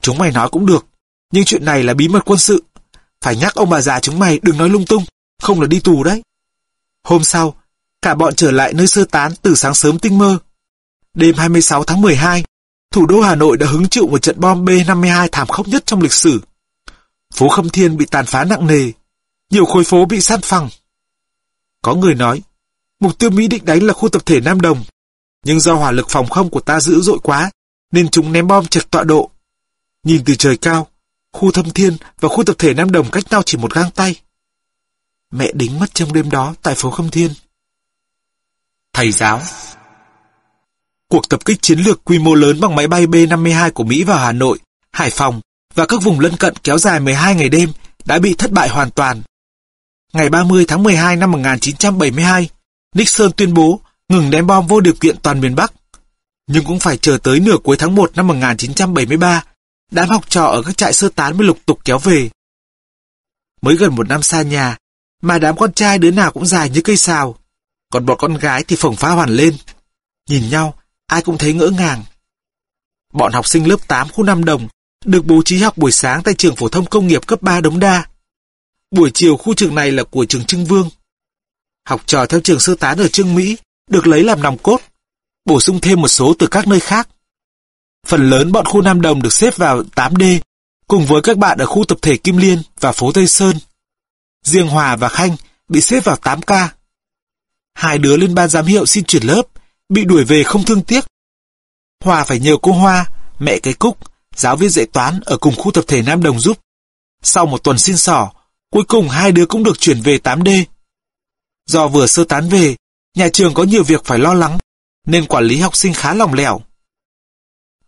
[0.03, 0.87] Chúng mày nói cũng được.
[1.33, 2.63] Nhưng chuyện này là bí mật quân sự.
[3.21, 5.05] Phải nhắc ông bà già chúng mày đừng nói lung tung.
[5.43, 6.23] Không là đi tù đấy.
[7.05, 7.55] Hôm sau,
[8.03, 10.39] cả bọn trở lại nơi sơ tán từ sáng sớm tinh mơ.
[11.15, 12.45] Đêm 26 tháng 12,
[12.91, 16.01] thủ đô Hà Nội đã hứng chịu một trận bom B-52 thảm khốc nhất trong
[16.01, 16.41] lịch sử.
[17.35, 18.93] Phố Khâm Thiên bị tàn phá nặng nề,
[19.51, 20.69] nhiều khối phố bị sát phẳng.
[21.83, 22.43] Có người nói,
[23.01, 24.85] mục tiêu Mỹ định đánh là khu tập thể Nam Đồng,
[25.45, 27.51] nhưng do hỏa lực phòng không của ta dữ dội quá,
[27.93, 29.31] nên chúng ném bom trật tọa độ.
[30.05, 30.87] Nhìn từ trời cao,
[31.33, 34.21] khu Thâm Thiên và khu tập thể Nam Đồng cách nhau chỉ một gang tay.
[35.31, 37.31] Mẹ đính mất trong đêm đó tại phố Khâm Thiên.
[38.93, 39.43] Thầy giáo
[41.09, 44.19] Cuộc tập kích chiến lược quy mô lớn bằng máy bay B-52 của Mỹ vào
[44.19, 44.59] Hà Nội,
[44.93, 45.41] Hải Phòng
[45.75, 47.73] và các vùng lân cận kéo dài 12 ngày đêm
[48.05, 49.23] đã bị thất bại hoàn toàn.
[50.13, 52.49] Ngày 30 tháng 12 năm 1972,
[52.95, 55.73] Nixon tuyên bố ngừng ném bom vô điều kiện toàn miền Bắc.
[56.47, 59.45] Nhưng cũng phải chờ tới nửa cuối tháng 1 năm 1973,
[59.91, 62.31] đám học trò ở các trại sơ tán mới lục tục kéo về.
[63.63, 64.77] Mới gần một năm xa nhà,
[65.23, 67.37] mà đám con trai đứa nào cũng dài như cây sào,
[67.93, 69.57] còn bọn con gái thì phồng phá hoàn lên.
[70.29, 70.75] Nhìn nhau,
[71.07, 72.05] ai cũng thấy ngỡ ngàng.
[73.13, 74.69] Bọn học sinh lớp 8 khu Nam Đồng
[75.05, 77.81] được bố trí học buổi sáng tại trường phổ thông công nghiệp cấp 3 Đống
[77.81, 78.07] Đa.
[78.91, 80.89] Buổi chiều khu trường này là của trường Trưng Vương.
[81.87, 83.57] Học trò theo trường sơ tán ở trương Mỹ
[83.91, 84.81] được lấy làm nòng cốt,
[85.45, 87.09] bổ sung thêm một số từ các nơi khác.
[88.07, 90.41] Phần lớn bọn khu Nam Đồng được xếp vào 8D,
[90.89, 93.57] cùng với các bạn ở khu tập thể Kim Liên và phố Tây Sơn.
[94.45, 95.37] Riêng Hòa và Khanh
[95.69, 96.69] bị xếp vào 8K.
[97.75, 99.43] Hai đứa lên ban giám hiệu xin chuyển lớp,
[99.89, 101.05] bị đuổi về không thương tiếc.
[102.05, 103.07] Hòa phải nhờ cô Hoa,
[103.39, 103.99] mẹ cái Cúc,
[104.37, 106.59] giáo viên dạy toán ở cùng khu tập thể Nam Đồng giúp.
[107.23, 108.31] Sau một tuần xin sỏ,
[108.71, 110.65] cuối cùng hai đứa cũng được chuyển về 8D.
[111.71, 112.77] Do vừa sơ tán về,
[113.17, 114.59] nhà trường có nhiều việc phải lo lắng,
[115.07, 116.61] nên quản lý học sinh khá lòng lẻo.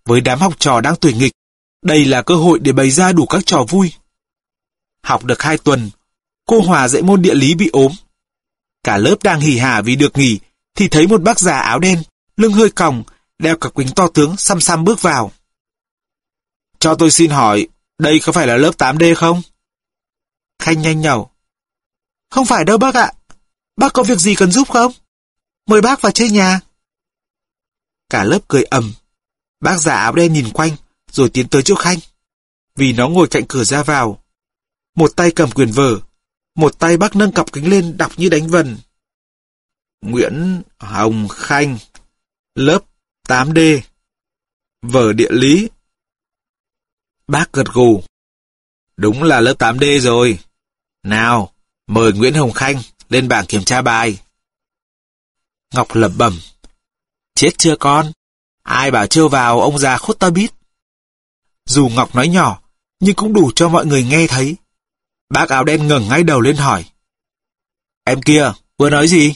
[0.05, 1.33] Với đám học trò đang tuổi nghịch,
[1.85, 3.92] đây là cơ hội để bày ra đủ các trò vui.
[5.05, 5.90] Học được hai tuần,
[6.47, 7.92] cô Hòa dạy môn địa lý bị ốm.
[8.85, 10.38] Cả lớp đang hỉ hả vì được nghỉ,
[10.75, 12.03] thì thấy một bác già áo đen,
[12.37, 13.03] lưng hơi còng,
[13.38, 15.33] đeo cả kính to tướng xăm xăm bước vào.
[16.79, 17.68] Cho tôi xin hỏi,
[17.99, 19.42] đây có phải là lớp 8D không?
[20.59, 21.31] Khanh nhanh nhẩu.
[22.31, 23.12] Không phải đâu bác ạ.
[23.76, 24.92] Bác có việc gì cần giúp không?
[25.66, 26.61] Mời bác vào chơi nhà.
[28.11, 28.92] Cả lớp cười ầm.
[29.61, 30.76] Bác già áo đen nhìn quanh,
[31.11, 31.98] rồi tiến tới chỗ Khanh.
[32.76, 34.24] Vì nó ngồi cạnh cửa ra vào.
[34.94, 36.00] Một tay cầm quyền vở,
[36.54, 38.78] một tay bác nâng cặp kính lên đọc như đánh vần.
[40.00, 41.78] Nguyễn Hồng Khanh,
[42.54, 42.85] lớp
[43.28, 43.80] 8D,
[44.82, 45.68] vở địa lý.
[47.26, 48.02] Bác gật gù.
[48.96, 50.38] Đúng là lớp 8D rồi.
[51.02, 51.52] Nào,
[51.87, 52.82] mời Nguyễn Hồng Khanh
[53.12, 54.18] lên bảng kiểm tra bài.
[55.75, 56.40] Ngọc lẩm bẩm.
[57.35, 58.12] Chết chưa con?
[58.62, 60.53] Ai bảo trêu vào ông già khốt ta biết.
[61.66, 62.62] Dù Ngọc nói nhỏ,
[63.01, 64.57] nhưng cũng đủ cho mọi người nghe thấy.
[65.29, 66.85] Bác áo đen ngẩng ngay đầu lên hỏi.
[68.05, 69.35] Em kia, vừa nói gì?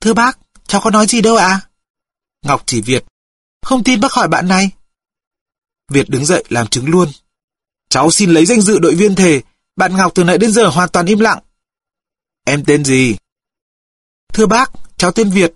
[0.00, 1.60] Thưa bác, cháu có nói gì đâu ạ?
[2.42, 3.04] Ngọc chỉ Việt.
[3.62, 4.70] Không tin bác hỏi bạn này.
[5.88, 7.08] Việt đứng dậy làm chứng luôn.
[7.88, 9.42] Cháu xin lấy danh dự đội viên thề,
[9.76, 11.38] Bạn Ngọc từ nãy đến giờ hoàn toàn im lặng.
[12.48, 13.16] Em tên gì?
[14.32, 15.54] Thưa bác, cháu tên Việt.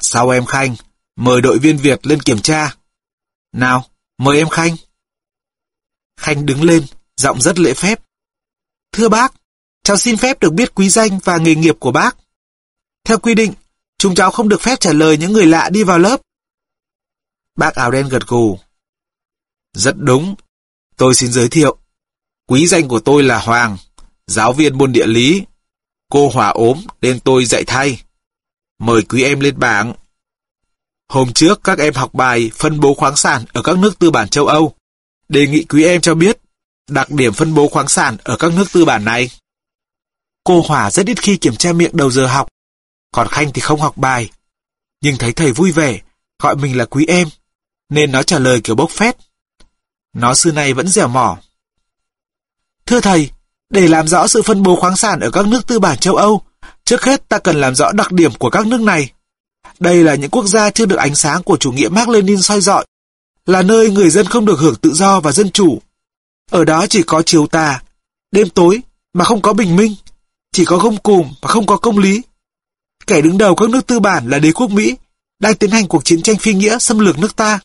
[0.00, 0.76] Sau em Khanh,
[1.16, 2.76] mời đội viên Việt lên kiểm tra.
[3.52, 3.84] Nào,
[4.18, 4.76] mời em Khanh.
[6.20, 6.86] Khanh đứng lên,
[7.16, 8.02] giọng rất lễ phép.
[8.92, 9.34] Thưa bác,
[9.82, 12.16] cháu xin phép được biết quý danh và nghề nghiệp của bác.
[13.04, 13.52] Theo quy định,
[13.98, 16.20] chúng cháu không được phép trả lời những người lạ đi vào lớp.
[17.56, 18.58] Bác áo đen gật gù.
[19.72, 20.34] Rất đúng.
[20.96, 21.78] Tôi xin giới thiệu.
[22.46, 23.76] Quý danh của tôi là Hoàng,
[24.26, 25.44] giáo viên môn địa lý.
[26.10, 28.02] Cô Hòa ốm nên tôi dạy thay.
[28.78, 29.94] Mời quý em lên bảng.
[31.08, 34.28] Hôm trước các em học bài phân bố khoáng sản ở các nước tư bản
[34.28, 34.74] châu Âu.
[35.28, 36.38] Đề nghị quý em cho biết
[36.88, 39.30] đặc điểm phân bố khoáng sản ở các nước tư bản này.
[40.44, 42.48] Cô Hòa rất ít khi kiểm tra miệng đầu giờ học,
[43.12, 44.30] còn Khanh thì không học bài.
[45.00, 46.00] Nhưng thấy thầy vui vẻ,
[46.42, 47.28] gọi mình là quý em,
[47.88, 49.16] nên nó trả lời kiểu bốc phét.
[50.12, 51.38] Nó xưa nay vẫn dẻo mỏ.
[52.86, 53.30] Thưa thầy,
[53.74, 56.42] để làm rõ sự phân bố khoáng sản ở các nước tư bản châu Âu,
[56.84, 59.12] trước hết ta cần làm rõ đặc điểm của các nước này.
[59.80, 62.60] Đây là những quốc gia chưa được ánh sáng của chủ nghĩa Mark Lenin soi
[62.60, 62.86] dọi,
[63.46, 65.82] là nơi người dân không được hưởng tự do và dân chủ.
[66.50, 67.82] Ở đó chỉ có chiều tà,
[68.32, 68.80] đêm tối
[69.12, 69.94] mà không có bình minh,
[70.52, 72.22] chỉ có gông cùm mà không có công lý.
[73.06, 74.96] Kẻ đứng đầu các nước tư bản là đế quốc Mỹ,
[75.40, 77.60] đang tiến hành cuộc chiến tranh phi nghĩa xâm lược nước ta.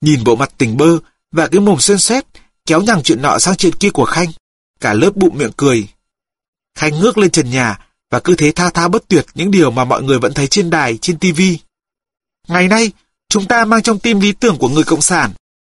[0.00, 0.98] Nhìn bộ mặt tỉnh bơ
[1.32, 2.24] và cái mồm xuyên xét,
[2.66, 4.32] kéo nhằng chuyện nọ sang chuyện kia của Khanh,
[4.82, 5.88] cả lớp bụng miệng cười.
[6.78, 7.78] Khanh ngước lên trần nhà
[8.10, 10.70] và cứ thế tha tha bất tuyệt những điều mà mọi người vẫn thấy trên
[10.70, 11.58] đài, trên tivi.
[12.48, 12.92] Ngày nay,
[13.28, 15.32] chúng ta mang trong tim lý tưởng của người Cộng sản.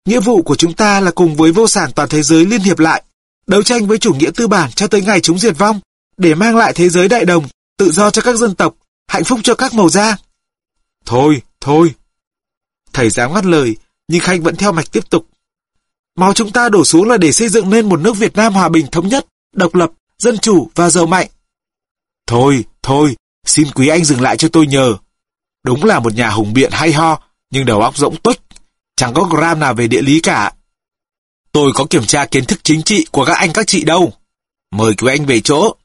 [0.09, 2.79] Nghĩa vụ của chúng ta là cùng với vô sản toàn thế giới liên hiệp
[2.79, 3.03] lại,
[3.47, 5.81] đấu tranh với chủ nghĩa tư bản cho tới ngày chúng diệt vong,
[6.17, 8.75] để mang lại thế giới đại đồng, tự do cho các dân tộc,
[9.09, 10.17] hạnh phúc cho các màu da.
[11.05, 11.95] Thôi, thôi.
[12.93, 13.77] Thầy giáo ngắt lời,
[14.09, 15.27] nhưng Khanh vẫn theo mạch tiếp tục.
[16.17, 18.69] Máu chúng ta đổ xuống là để xây dựng nên một nước Việt Nam hòa
[18.69, 21.29] bình thống nhất, độc lập, dân chủ và giàu mạnh.
[22.27, 24.97] Thôi, thôi, xin quý anh dừng lại cho tôi nhờ.
[25.65, 28.41] Đúng là một nhà hùng biện hay ho, nhưng đầu óc rỗng tuếch,
[28.97, 30.53] chẳng có gram nào về địa lý cả.
[31.53, 34.13] Tôi có kiểm tra kiến thức chính trị của các anh các chị đâu.
[34.73, 35.77] Mời quý anh về chỗ.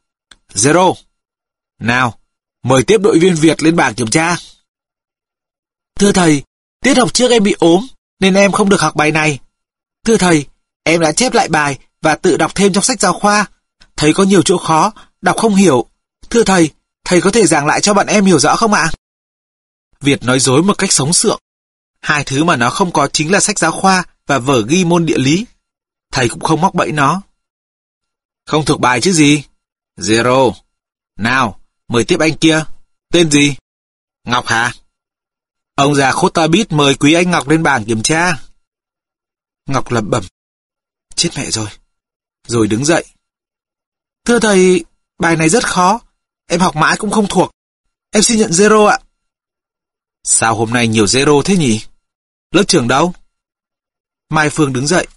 [0.54, 0.94] Zero.
[1.80, 2.20] Nào,
[2.64, 4.38] mời tiếp đội viên Việt lên bảng kiểm tra.
[6.00, 6.44] Thưa thầy,
[6.84, 7.88] tiết học trước em bị ốm,
[8.20, 9.40] nên em không được học bài này.
[10.06, 10.46] Thưa thầy,
[10.84, 13.46] em đã chép lại bài và tự đọc thêm trong sách giáo khoa.
[13.96, 15.86] Thấy có nhiều chỗ khó, đọc không hiểu.
[16.30, 16.72] Thưa thầy,
[17.06, 18.92] thầy có thể giảng lại cho bạn em hiểu rõ không ạ?
[20.02, 21.40] Việt nói dối một cách sống sượng.
[22.00, 25.06] Hai thứ mà nó không có chính là sách giáo khoa và vở ghi môn
[25.06, 25.46] địa lý.
[26.12, 27.22] Thầy cũng không móc bẫy nó.
[28.46, 29.44] Không thuộc bài chứ gì?
[29.98, 30.54] Zero.
[31.20, 32.64] Nào, mời tiếp anh kia.
[33.14, 33.56] Tên gì?
[34.28, 34.74] Ngọc hả?
[35.76, 38.38] Ông già khốt ta biết mời quý anh Ngọc lên bảng kiểm tra.
[39.72, 40.24] Ngọc lẩm bẩm.
[41.16, 41.68] Chết mẹ rồi.
[42.48, 43.06] Rồi đứng dậy.
[44.26, 44.86] Thưa thầy,
[45.20, 46.00] bài này rất khó.
[46.48, 47.52] Em học mãi cũng không thuộc.
[48.12, 49.00] Em xin nhận zero ạ.
[50.24, 51.86] Sao hôm nay nhiều zero thế nhỉ?
[52.52, 53.14] Lớp trưởng đâu?
[54.30, 55.08] Mai Phương đứng dậy.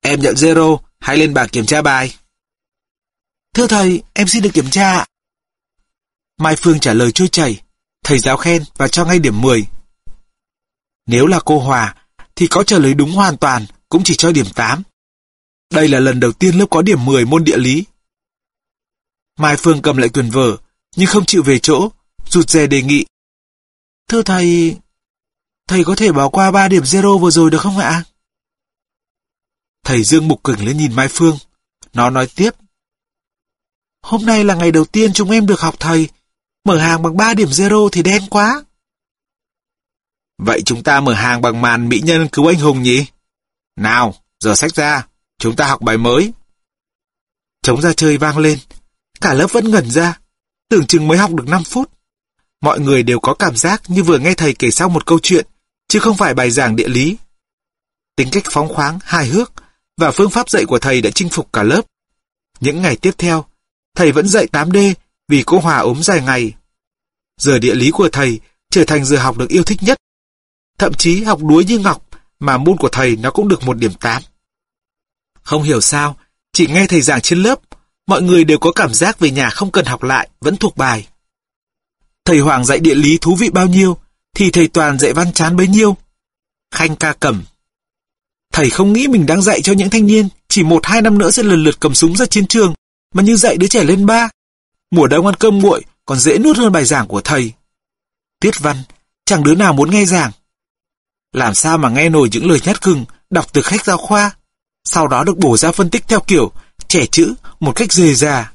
[0.00, 2.16] Em nhận zero, hãy lên bảng kiểm tra bài.
[3.54, 5.04] Thưa thầy, em xin được kiểm tra
[6.38, 7.62] Mai Phương trả lời trôi chảy,
[8.04, 9.66] thầy giáo khen và cho ngay điểm 10.
[11.06, 11.94] Nếu là cô Hòa,
[12.36, 14.82] thì có trả lời đúng hoàn toàn, cũng chỉ cho điểm 8.
[15.72, 17.84] Đây là lần đầu tiên lớp có điểm 10 môn địa lý.
[19.38, 20.56] Mai Phương cầm lại quyền vở,
[20.96, 21.88] nhưng không chịu về chỗ,
[22.28, 23.06] rụt rè đề nghị.
[24.08, 24.76] Thưa thầy,
[25.68, 28.04] thầy có thể bỏ qua 3 điểm zero vừa rồi được không ạ?
[29.84, 31.38] Thầy Dương Mục Cửng lên nhìn Mai Phương.
[31.92, 32.50] Nó nói tiếp.
[34.02, 36.08] Hôm nay là ngày đầu tiên chúng em được học thầy.
[36.64, 38.64] Mở hàng bằng 3 điểm zero thì đen quá.
[40.38, 43.06] Vậy chúng ta mở hàng bằng màn mỹ nhân cứu anh hùng nhỉ?
[43.76, 45.06] Nào, giờ sách ra,
[45.38, 46.32] chúng ta học bài mới.
[47.62, 48.58] Chống ra chơi vang lên,
[49.20, 50.18] cả lớp vẫn ngẩn ra,
[50.68, 51.90] tưởng chừng mới học được 5 phút.
[52.60, 55.46] Mọi người đều có cảm giác như vừa nghe thầy kể xong một câu chuyện,
[55.88, 57.16] chứ không phải bài giảng địa lý.
[58.16, 59.52] Tính cách phóng khoáng, hài hước
[59.96, 61.82] và phương pháp dạy của thầy đã chinh phục cả lớp.
[62.60, 63.44] Những ngày tiếp theo,
[63.96, 64.94] thầy vẫn dạy 8D
[65.28, 66.52] vì cô Hòa ốm dài ngày.
[67.40, 69.98] Giờ địa lý của thầy trở thành giờ học được yêu thích nhất.
[70.84, 72.08] Thậm chí học đuối như ngọc
[72.40, 74.22] mà môn của thầy nó cũng được một điểm 8.
[75.42, 76.16] Không hiểu sao,
[76.52, 77.60] chỉ nghe thầy giảng trên lớp,
[78.06, 81.08] mọi người đều có cảm giác về nhà không cần học lại, vẫn thuộc bài.
[82.24, 83.96] Thầy Hoàng dạy địa lý thú vị bao nhiêu,
[84.34, 85.96] thì thầy Toàn dạy văn chán bấy nhiêu.
[86.74, 87.42] Khanh ca cầm
[88.52, 91.30] Thầy không nghĩ mình đang dạy cho những thanh niên, chỉ một hai năm nữa
[91.30, 92.74] sẽ lần lượt cầm súng ra chiến trường,
[93.14, 94.28] mà như dạy đứa trẻ lên ba.
[94.90, 97.52] Mùa đông ăn cơm nguội còn dễ nuốt hơn bài giảng của thầy.
[98.40, 98.76] Tiết văn,
[99.24, 100.32] chẳng đứa nào muốn nghe giảng.
[101.34, 104.30] Làm sao mà nghe nổi những lời nhát gừng, đọc từ khách giáo khoa,
[104.84, 106.52] sau đó được bổ ra phân tích theo kiểu
[106.88, 108.52] trẻ chữ một cách dề dà.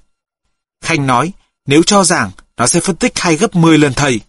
[0.84, 1.34] Khanh nói,
[1.66, 4.20] nếu cho giảng, nó sẽ phân tích hay gấp 10 lần thầy.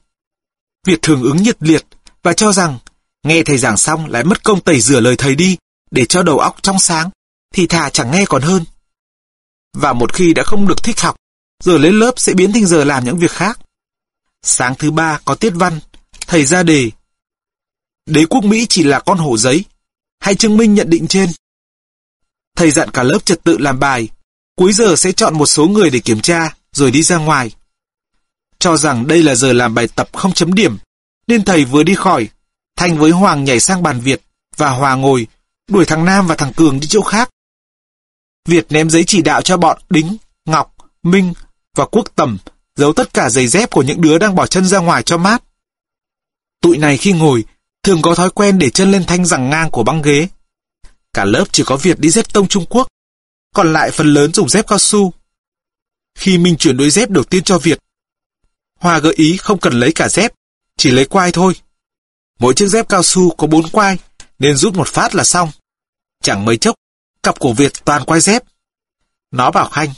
[0.87, 1.87] Việt thường ứng nhiệt liệt
[2.23, 2.79] và cho rằng
[3.23, 5.57] nghe thầy giảng xong lại mất công tẩy rửa lời thầy đi
[5.91, 7.11] để cho đầu óc trong sáng,
[7.55, 8.65] thì thà chẳng nghe còn hơn.
[9.77, 11.17] Và một khi đã không được thích học,
[11.65, 13.59] giờ lên lớp sẽ biến thành giờ làm những việc khác.
[14.43, 15.81] Sáng thứ ba có tiết văn,
[16.27, 16.91] thầy ra đề.
[18.07, 19.65] Đế quốc Mỹ chỉ là con hổ giấy.
[20.21, 21.31] Hãy chứng minh nhận định trên.
[22.57, 24.09] Thầy dặn cả lớp trật tự làm bài.
[24.57, 26.55] Cuối giờ sẽ chọn một số người để kiểm tra.
[26.73, 27.51] rồi đi ra ngoài.
[28.59, 30.79] Cho rằng đây là giờ làm bài tập không chấm điểm,
[31.27, 32.29] nên thầy vừa đi khỏi,
[32.77, 34.23] Thanh với Hoàng nhảy sang bàn Việt,
[34.57, 35.27] và Hòa ngồi,
[35.69, 37.31] đuổi thằng Nam và thằng Cường đi chỗ khác.
[38.49, 41.33] Việt ném giấy chỉ đạo cho bọn Đính, Ngọc, Minh
[41.77, 42.39] và Quốc Tầm
[42.77, 45.43] giấu tất cả giày dép của những đứa đang bỏ chân ra ngoài cho mát.
[46.63, 47.45] Tụi này khi ngồi,
[47.83, 50.29] thường có thói quen để chân lên thanh rằng ngang của băng ghế.
[51.15, 52.89] Cả lớp chỉ có Việt đi dép tông Trung Quốc,
[53.55, 55.13] còn lại phần lớn dùng dép cao su.
[56.19, 57.79] Khi Minh chuyển đôi dép đầu tiên cho Việt,
[58.81, 60.33] Hòa gợi ý không cần lấy cả dép,
[60.77, 61.55] chỉ lấy quai thôi.
[62.39, 63.99] Mỗi chiếc dép cao su có bốn quai,
[64.39, 65.51] nên rút một phát là xong.
[66.23, 66.75] Chẳng mấy chốc,
[67.23, 68.43] cặp của Việt toàn quai dép.
[69.31, 69.89] Nó bảo Khanh,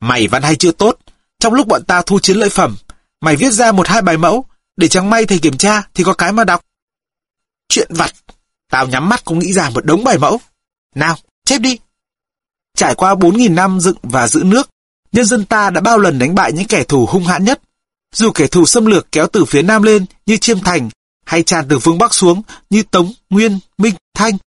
[0.00, 0.98] mày văn hay chưa tốt,
[1.38, 2.76] trong lúc bọn ta thu chiến lợi phẩm,
[3.20, 4.44] mày viết ra một hai bài mẫu,
[4.76, 6.65] để chẳng may thầy kiểm tra thì có cái mà đọc.
[7.68, 8.12] Chuyện vặt,
[8.70, 10.40] tao nhắm mắt cũng nghĩ ra một đống bài mẫu.
[10.94, 11.78] Nào, chép đi.
[12.76, 14.70] Trải qua 4.000 năm dựng và giữ nước,
[15.12, 17.60] nhân dân ta đã bao lần đánh bại những kẻ thù hung hãn nhất.
[18.14, 20.90] Dù kẻ thù xâm lược kéo từ phía nam lên như Chiêm Thành,
[21.26, 24.38] hay tràn từ phương Bắc xuống như Tống, Nguyên, Minh, Thanh,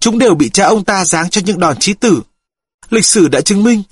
[0.00, 2.22] chúng đều bị cha ông ta giáng cho những đòn chí tử.
[2.90, 3.82] Lịch sử đã chứng minh,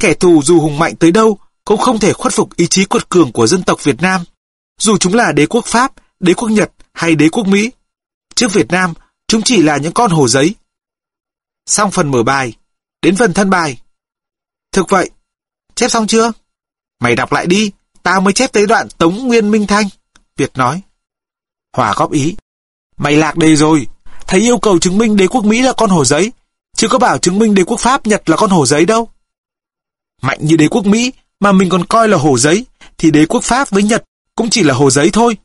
[0.00, 3.08] kẻ thù dù hùng mạnh tới đâu cũng không thể khuất phục ý chí quật
[3.08, 4.24] cường của dân tộc Việt Nam,
[4.80, 7.70] dù chúng là đế quốc Pháp, đế quốc Nhật hay đế quốc Mỹ.
[8.34, 8.94] Trước Việt Nam,
[9.28, 10.54] chúng chỉ là những con hồ giấy.
[11.66, 12.52] Xong phần mở bài,
[13.02, 13.80] đến phần thân bài.
[14.72, 15.10] Thực vậy,
[15.74, 16.32] chép xong chưa?
[17.00, 17.70] Mày đọc lại đi,
[18.02, 19.88] tao mới chép tới đoạn Tống Nguyên Minh Thanh.
[20.36, 20.80] Việt nói.
[21.76, 22.36] Hòa góp ý.
[22.96, 23.86] Mày lạc đề rồi,
[24.26, 26.32] thầy yêu cầu chứng minh đế quốc Mỹ là con hồ giấy,
[26.76, 29.08] chứ có bảo chứng minh đế quốc Pháp Nhật là con hồ giấy đâu.
[30.22, 32.66] Mạnh như đế quốc Mỹ mà mình còn coi là hồ giấy,
[32.98, 34.04] thì đế quốc Pháp với Nhật
[34.34, 35.36] cũng chỉ là hồ giấy thôi.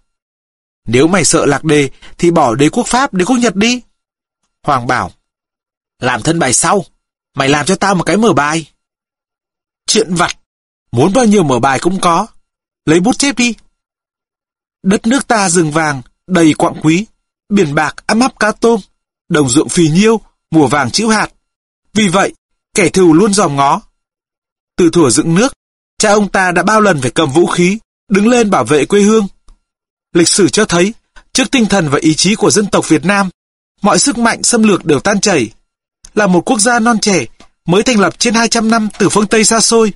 [0.91, 3.81] Nếu mày sợ lạc đề, thì bỏ đế quốc Pháp, đế quốc Nhật đi.
[4.63, 5.11] Hoàng bảo,
[5.99, 6.85] làm thân bài sau,
[7.35, 8.71] mày làm cho tao một cái mở bài.
[9.85, 10.37] Chuyện vặt,
[10.91, 12.27] muốn bao nhiêu mở bài cũng có.
[12.85, 13.55] Lấy bút chép đi.
[14.83, 17.05] Đất nước ta rừng vàng, đầy quặng quý,
[17.49, 18.79] biển bạc ấm áp cá tôm,
[19.29, 20.21] đồng ruộng phì nhiêu,
[20.51, 21.27] mùa vàng chữ hạt.
[21.93, 22.33] Vì vậy,
[22.75, 23.81] kẻ thù luôn dòm ngó.
[24.77, 25.53] Từ thuở dựng nước,
[25.97, 27.79] cha ông ta đã bao lần phải cầm vũ khí,
[28.09, 29.27] đứng lên bảo vệ quê hương.
[30.13, 30.93] Lịch sử cho thấy,
[31.33, 33.29] trước tinh thần và ý chí của dân tộc Việt Nam,
[33.81, 35.49] mọi sức mạnh xâm lược đều tan chảy.
[36.15, 37.25] Là một quốc gia non trẻ,
[37.65, 39.93] mới thành lập trên 200 năm từ phương Tây xa xôi,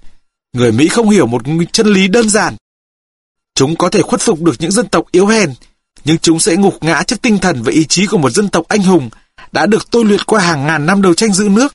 [0.54, 1.42] người Mỹ không hiểu một
[1.72, 2.56] chân lý đơn giản.
[3.56, 5.54] Chúng có thể khuất phục được những dân tộc yếu hèn,
[6.06, 8.68] nhưng chúng sẽ ngục ngã trước tinh thần và ý chí của một dân tộc
[8.68, 9.10] anh hùng
[9.52, 11.74] đã được tôi luyện qua hàng ngàn năm đấu tranh giữ nước.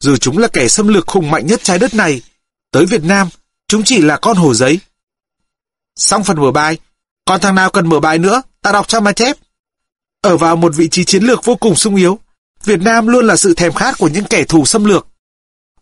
[0.00, 2.22] Dù chúng là kẻ xâm lược hùng mạnh nhất trái đất này,
[2.70, 3.28] tới Việt Nam,
[3.68, 4.80] chúng chỉ là con hồ giấy.
[5.96, 6.78] Xong phần mở bài,
[7.24, 9.36] còn thằng nào cần mở bài nữa, ta đọc cho mà chép.
[10.20, 12.18] Ở vào một vị trí chiến lược vô cùng sung yếu,
[12.64, 15.06] Việt Nam luôn là sự thèm khát của những kẻ thù xâm lược.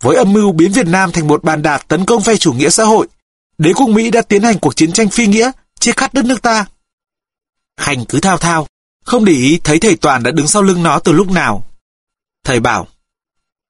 [0.01, 2.71] Với âm mưu biến Việt Nam thành một bàn đạp tấn công phe chủ nghĩa
[2.71, 3.07] xã hội,
[3.59, 6.43] đế quốc Mỹ đã tiến hành cuộc chiến tranh phi nghĩa, chia cắt đất nước
[6.43, 6.67] ta.
[7.81, 8.67] Khanh cứ thao thao,
[9.05, 11.65] không để ý thấy thầy Toàn đã đứng sau lưng nó từ lúc nào.
[12.45, 12.89] Thầy bảo,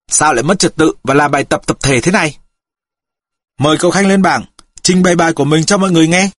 [0.08, 2.38] sao lại mất trật tự và làm bài tập tập thể thế này?
[3.58, 4.44] Mời cậu Khanh lên bảng,
[4.82, 6.30] trình bày bài của mình cho mọi người nghe.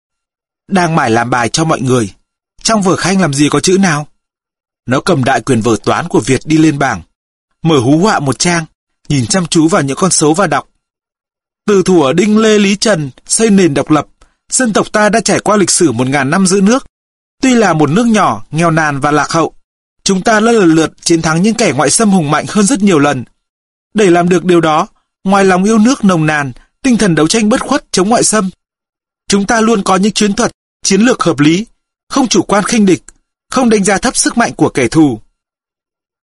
[0.69, 2.15] Đang mải làm bài cho mọi người.
[2.63, 4.07] Trong vở Khanh làm gì có chữ nào?
[4.87, 7.03] Nó cầm đại quyền vở toán của Việt đi lên bảng.
[7.63, 8.65] Mở hú họa một trang,
[9.09, 10.69] nhìn chăm chú vào những con số và đọc.
[11.67, 14.07] Từ thủa Đinh Lê Lý Trần xây nền độc lập,
[14.51, 16.87] dân tộc ta đã trải qua lịch sử một ngàn năm giữ nước.
[17.43, 19.55] Tuy là một nước nhỏ, nghèo nàn và lạc hậu,
[20.05, 22.99] chúng ta lần lượt chiến thắng những kẻ ngoại xâm hùng mạnh hơn rất nhiều
[22.99, 23.25] lần.
[23.95, 24.87] Để làm được điều đó,
[25.25, 26.53] ngoài lòng yêu nước nồng nàn,
[26.83, 28.51] tinh thần đấu tranh bất khuất chống ngoại xâm,
[29.33, 30.53] chúng ta luôn có những chiến thuật,
[30.83, 31.67] chiến lược hợp lý,
[32.09, 33.03] không chủ quan khinh địch,
[33.51, 35.21] không đánh giá thấp sức mạnh của kẻ thù.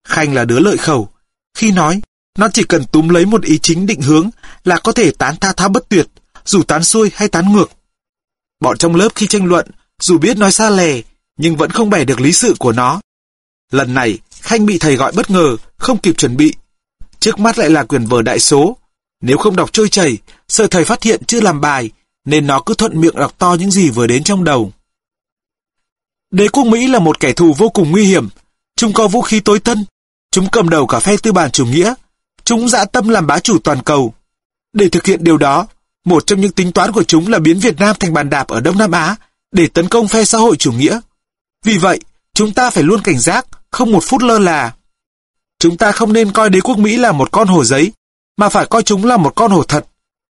[0.08, 1.10] Khanh là đứa lợi khẩu,
[1.58, 2.02] khi nói,
[2.40, 4.30] nó chỉ cần túm lấy một ý chính định hướng
[4.64, 6.08] là có thể tán tha thao bất tuyệt,
[6.46, 7.72] dù tán xuôi hay tán ngược.
[8.60, 9.68] Bọn trong lớp khi tranh luận,
[10.02, 11.02] dù biết nói xa lè,
[11.38, 13.02] nhưng vẫn không bẻ được lý sự của nó.
[13.72, 16.54] Lần này, Khanh bị thầy gọi bất ngờ, không kịp chuẩn bị.
[17.20, 18.78] Trước mắt lại là quyền vở đại số.
[19.22, 21.92] Nếu không đọc trôi chảy, sợ thầy phát hiện chưa làm bài,
[22.26, 24.72] nên nó cứ thuận miệng đọc to những gì vừa đến trong đầu.
[26.32, 28.30] Đế quốc Mỹ là một kẻ thù vô cùng nguy hiểm.
[28.76, 29.86] Chúng có vũ khí tối tân.
[30.32, 31.94] Chúng cầm đầu cả phe tư bản chủ nghĩa.
[32.44, 34.14] Chúng dã tâm làm bá chủ toàn cầu.
[34.74, 35.68] Để thực hiện điều đó,
[36.06, 38.60] một trong những tính toán của chúng là biến Việt Nam thành bàn đạp ở
[38.60, 39.16] Đông Nam Á
[39.52, 41.00] để tấn công phe xã hội chủ nghĩa.
[41.66, 42.00] Vì vậy,
[42.34, 44.74] chúng ta phải luôn cảnh giác, không một phút lơ là.
[45.60, 47.92] Chúng ta không nên coi đế quốc Mỹ là một con hổ giấy,
[48.38, 49.86] mà phải coi chúng là một con hổ thật,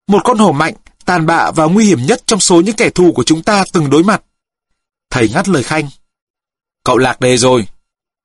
[0.07, 0.73] một con hổ mạnh,
[1.09, 3.89] tàn bạ và nguy hiểm nhất trong số những kẻ thù của chúng ta từng
[3.89, 4.21] đối mặt.
[5.09, 5.89] Thầy ngắt lời Khanh.
[6.83, 7.67] Cậu lạc đề rồi.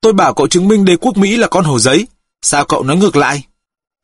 [0.00, 2.06] Tôi bảo cậu chứng minh đế quốc Mỹ là con hồ giấy.
[2.42, 3.46] Sao cậu nói ngược lại?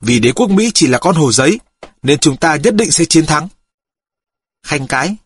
[0.00, 1.60] Vì đế quốc Mỹ chỉ là con hồ giấy,
[2.02, 3.48] nên chúng ta nhất định sẽ chiến thắng.
[4.66, 5.16] Khanh cái.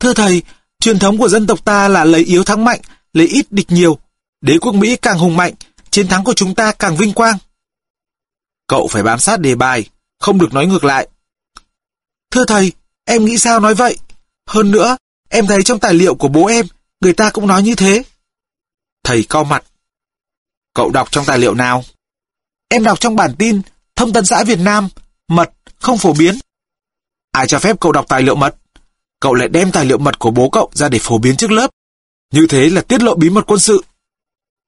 [0.00, 0.42] Thưa thầy,
[0.80, 2.80] truyền thống của dân tộc ta là lấy yếu thắng mạnh,
[3.12, 3.98] lấy ít địch nhiều.
[4.40, 5.54] Đế quốc Mỹ càng hùng mạnh,
[5.90, 7.38] chiến thắng của chúng ta càng vinh quang.
[8.66, 9.84] Cậu phải bám sát đề bài,
[10.20, 11.08] không được nói ngược lại.
[12.40, 12.72] Thưa thầy,
[13.04, 13.96] em nghĩ sao nói vậy?
[14.46, 14.96] Hơn nữa,
[15.28, 16.66] em thấy trong tài liệu của bố em,
[17.00, 18.02] người ta cũng nói như thế.
[19.04, 19.64] Thầy cau mặt.
[20.74, 21.84] Cậu đọc trong tài liệu nào?
[22.68, 23.62] Em đọc trong bản tin,
[23.96, 24.88] thông tấn xã Việt Nam,
[25.28, 26.38] mật, không phổ biến.
[27.32, 28.56] Ai cho phép cậu đọc tài liệu mật?
[29.20, 31.70] Cậu lại đem tài liệu mật của bố cậu ra để phổ biến trước lớp.
[32.32, 33.84] Như thế là tiết lộ bí mật quân sự.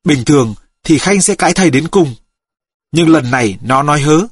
[0.04, 2.14] Bình thường thì Khanh sẽ cãi thầy đến cùng.
[2.92, 4.26] Nhưng lần này nó nói hớ.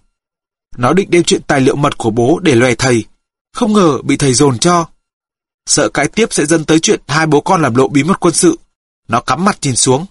[0.76, 3.04] Nó định đem chuyện tài liệu mật của bố để lòe thầy.
[3.52, 4.86] Không ngờ bị thầy dồn cho.
[5.66, 8.34] Sợ cãi tiếp sẽ dẫn tới chuyện hai bố con làm lộ bí mật quân
[8.34, 8.58] sự.
[9.08, 10.06] Nó cắm mặt nhìn xuống.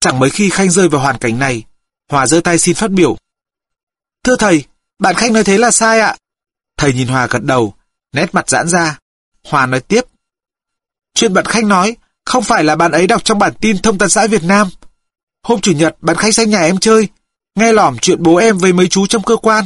[0.00, 1.64] Chẳng mấy khi Khanh rơi vào hoàn cảnh này,
[2.10, 3.16] Hòa giơ tay xin phát biểu.
[4.24, 4.64] Thưa thầy,
[4.98, 6.16] bạn Khanh nói thế là sai ạ.
[6.76, 7.74] Thầy nhìn Hòa gật đầu,
[8.12, 8.98] nét mặt giãn ra.
[9.44, 10.02] Hòa nói tiếp.
[11.14, 14.08] Chuyện bạn Khanh nói, không phải là bạn ấy đọc trong bản tin thông tấn
[14.08, 14.68] xã Việt Nam.
[15.42, 17.08] Hôm Chủ nhật, bạn Khanh sang nhà em chơi,
[17.54, 19.64] nghe lỏm chuyện bố em với mấy chú trong cơ quan.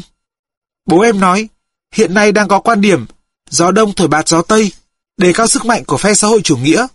[0.86, 1.48] Bố em nói,
[1.94, 3.06] hiện nay đang có quan điểm,
[3.50, 4.72] gió đông thổi bạt gió tây,
[5.16, 6.86] đề cao sức mạnh của phe xã hội chủ nghĩa.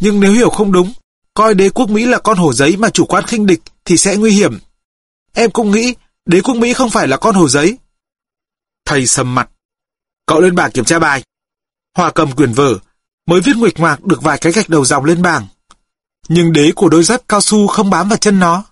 [0.00, 0.92] Nhưng nếu hiểu không đúng,
[1.34, 4.16] coi đế quốc Mỹ là con hổ giấy mà chủ quan khinh địch thì sẽ
[4.16, 4.58] nguy hiểm.
[5.32, 5.94] Em cũng nghĩ
[6.26, 7.78] đế quốc Mỹ không phải là con hổ giấy.
[8.84, 9.48] Thầy sầm mặt.
[10.26, 11.22] Cậu lên bảng kiểm tra bài.
[11.96, 12.78] Hòa cầm quyển vở,
[13.26, 15.46] mới viết nguệch ngoạc được vài cái gạch đầu dòng lên bảng.
[16.28, 18.64] Nhưng đế của đôi dép cao su không bám vào chân nó.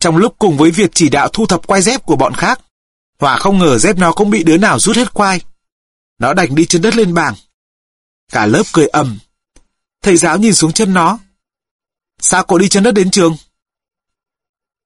[0.00, 2.60] Trong lúc cùng với việc chỉ đạo thu thập quay dép của bọn khác,
[3.18, 5.40] Hòa không ngờ dép nó cũng bị đứa nào rút hết quai.
[6.18, 7.34] Nó đành đi chân đất lên bảng.
[8.32, 9.18] Cả lớp cười ầm.
[10.02, 11.18] Thầy giáo nhìn xuống chân nó.
[12.20, 13.36] Sao cô đi chân đất đến trường?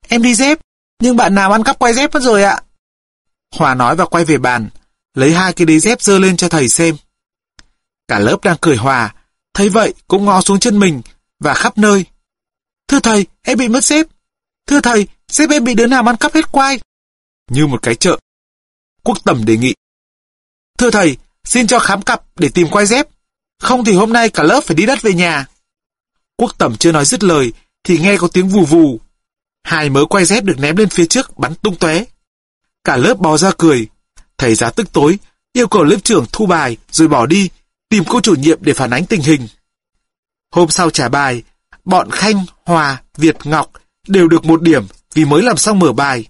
[0.08, 0.58] Em đi dép,
[1.00, 2.60] nhưng bạn nào ăn cắp quay dép mất rồi ạ.
[3.54, 4.68] Hòa nói và quay về bàn,
[5.14, 6.96] lấy hai cái đế dép dơ lên cho thầy xem.
[8.08, 9.14] Cả lớp đang cười hòa,
[9.54, 11.02] thấy vậy cũng ngó xuống chân mình
[11.40, 12.04] và khắp nơi.
[12.88, 14.06] Thưa thầy, em bị mất dép.
[14.66, 16.80] Thưa thầy, dép em bị đứa nào ăn cắp hết quai.
[17.52, 18.18] Như một cái chợ.
[19.02, 19.74] Quốc Tầm đề nghị.
[20.78, 23.06] Thưa thầy, xin cho khám cặp để tìm quai dép.
[23.60, 25.46] Không thì hôm nay cả lớp phải đi đất về nhà.
[26.36, 27.52] Quốc Tầm chưa nói dứt lời,
[27.84, 29.00] thì nghe có tiếng vù vù.
[29.64, 32.04] Hai mớ quay dép được ném lên phía trước bắn tung tóe.
[32.84, 33.88] Cả lớp bò ra cười.
[34.38, 35.18] Thầy giáo tức tối,
[35.52, 37.50] yêu cầu lớp trưởng thu bài rồi bỏ đi,
[37.88, 39.48] tìm cô chủ nhiệm để phản ánh tình hình.
[40.50, 41.42] Hôm sau trả bài,
[41.84, 43.72] bọn Khanh, Hòa, Việt, Ngọc
[44.06, 46.26] đều được một điểm vì mới làm xong mở bài.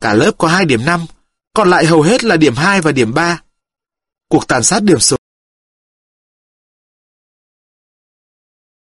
[0.00, 1.06] Cả lớp có 2 điểm 5,
[1.54, 3.42] còn lại hầu hết là điểm 2 và điểm 3.
[4.28, 5.16] Cuộc tàn sát điểm số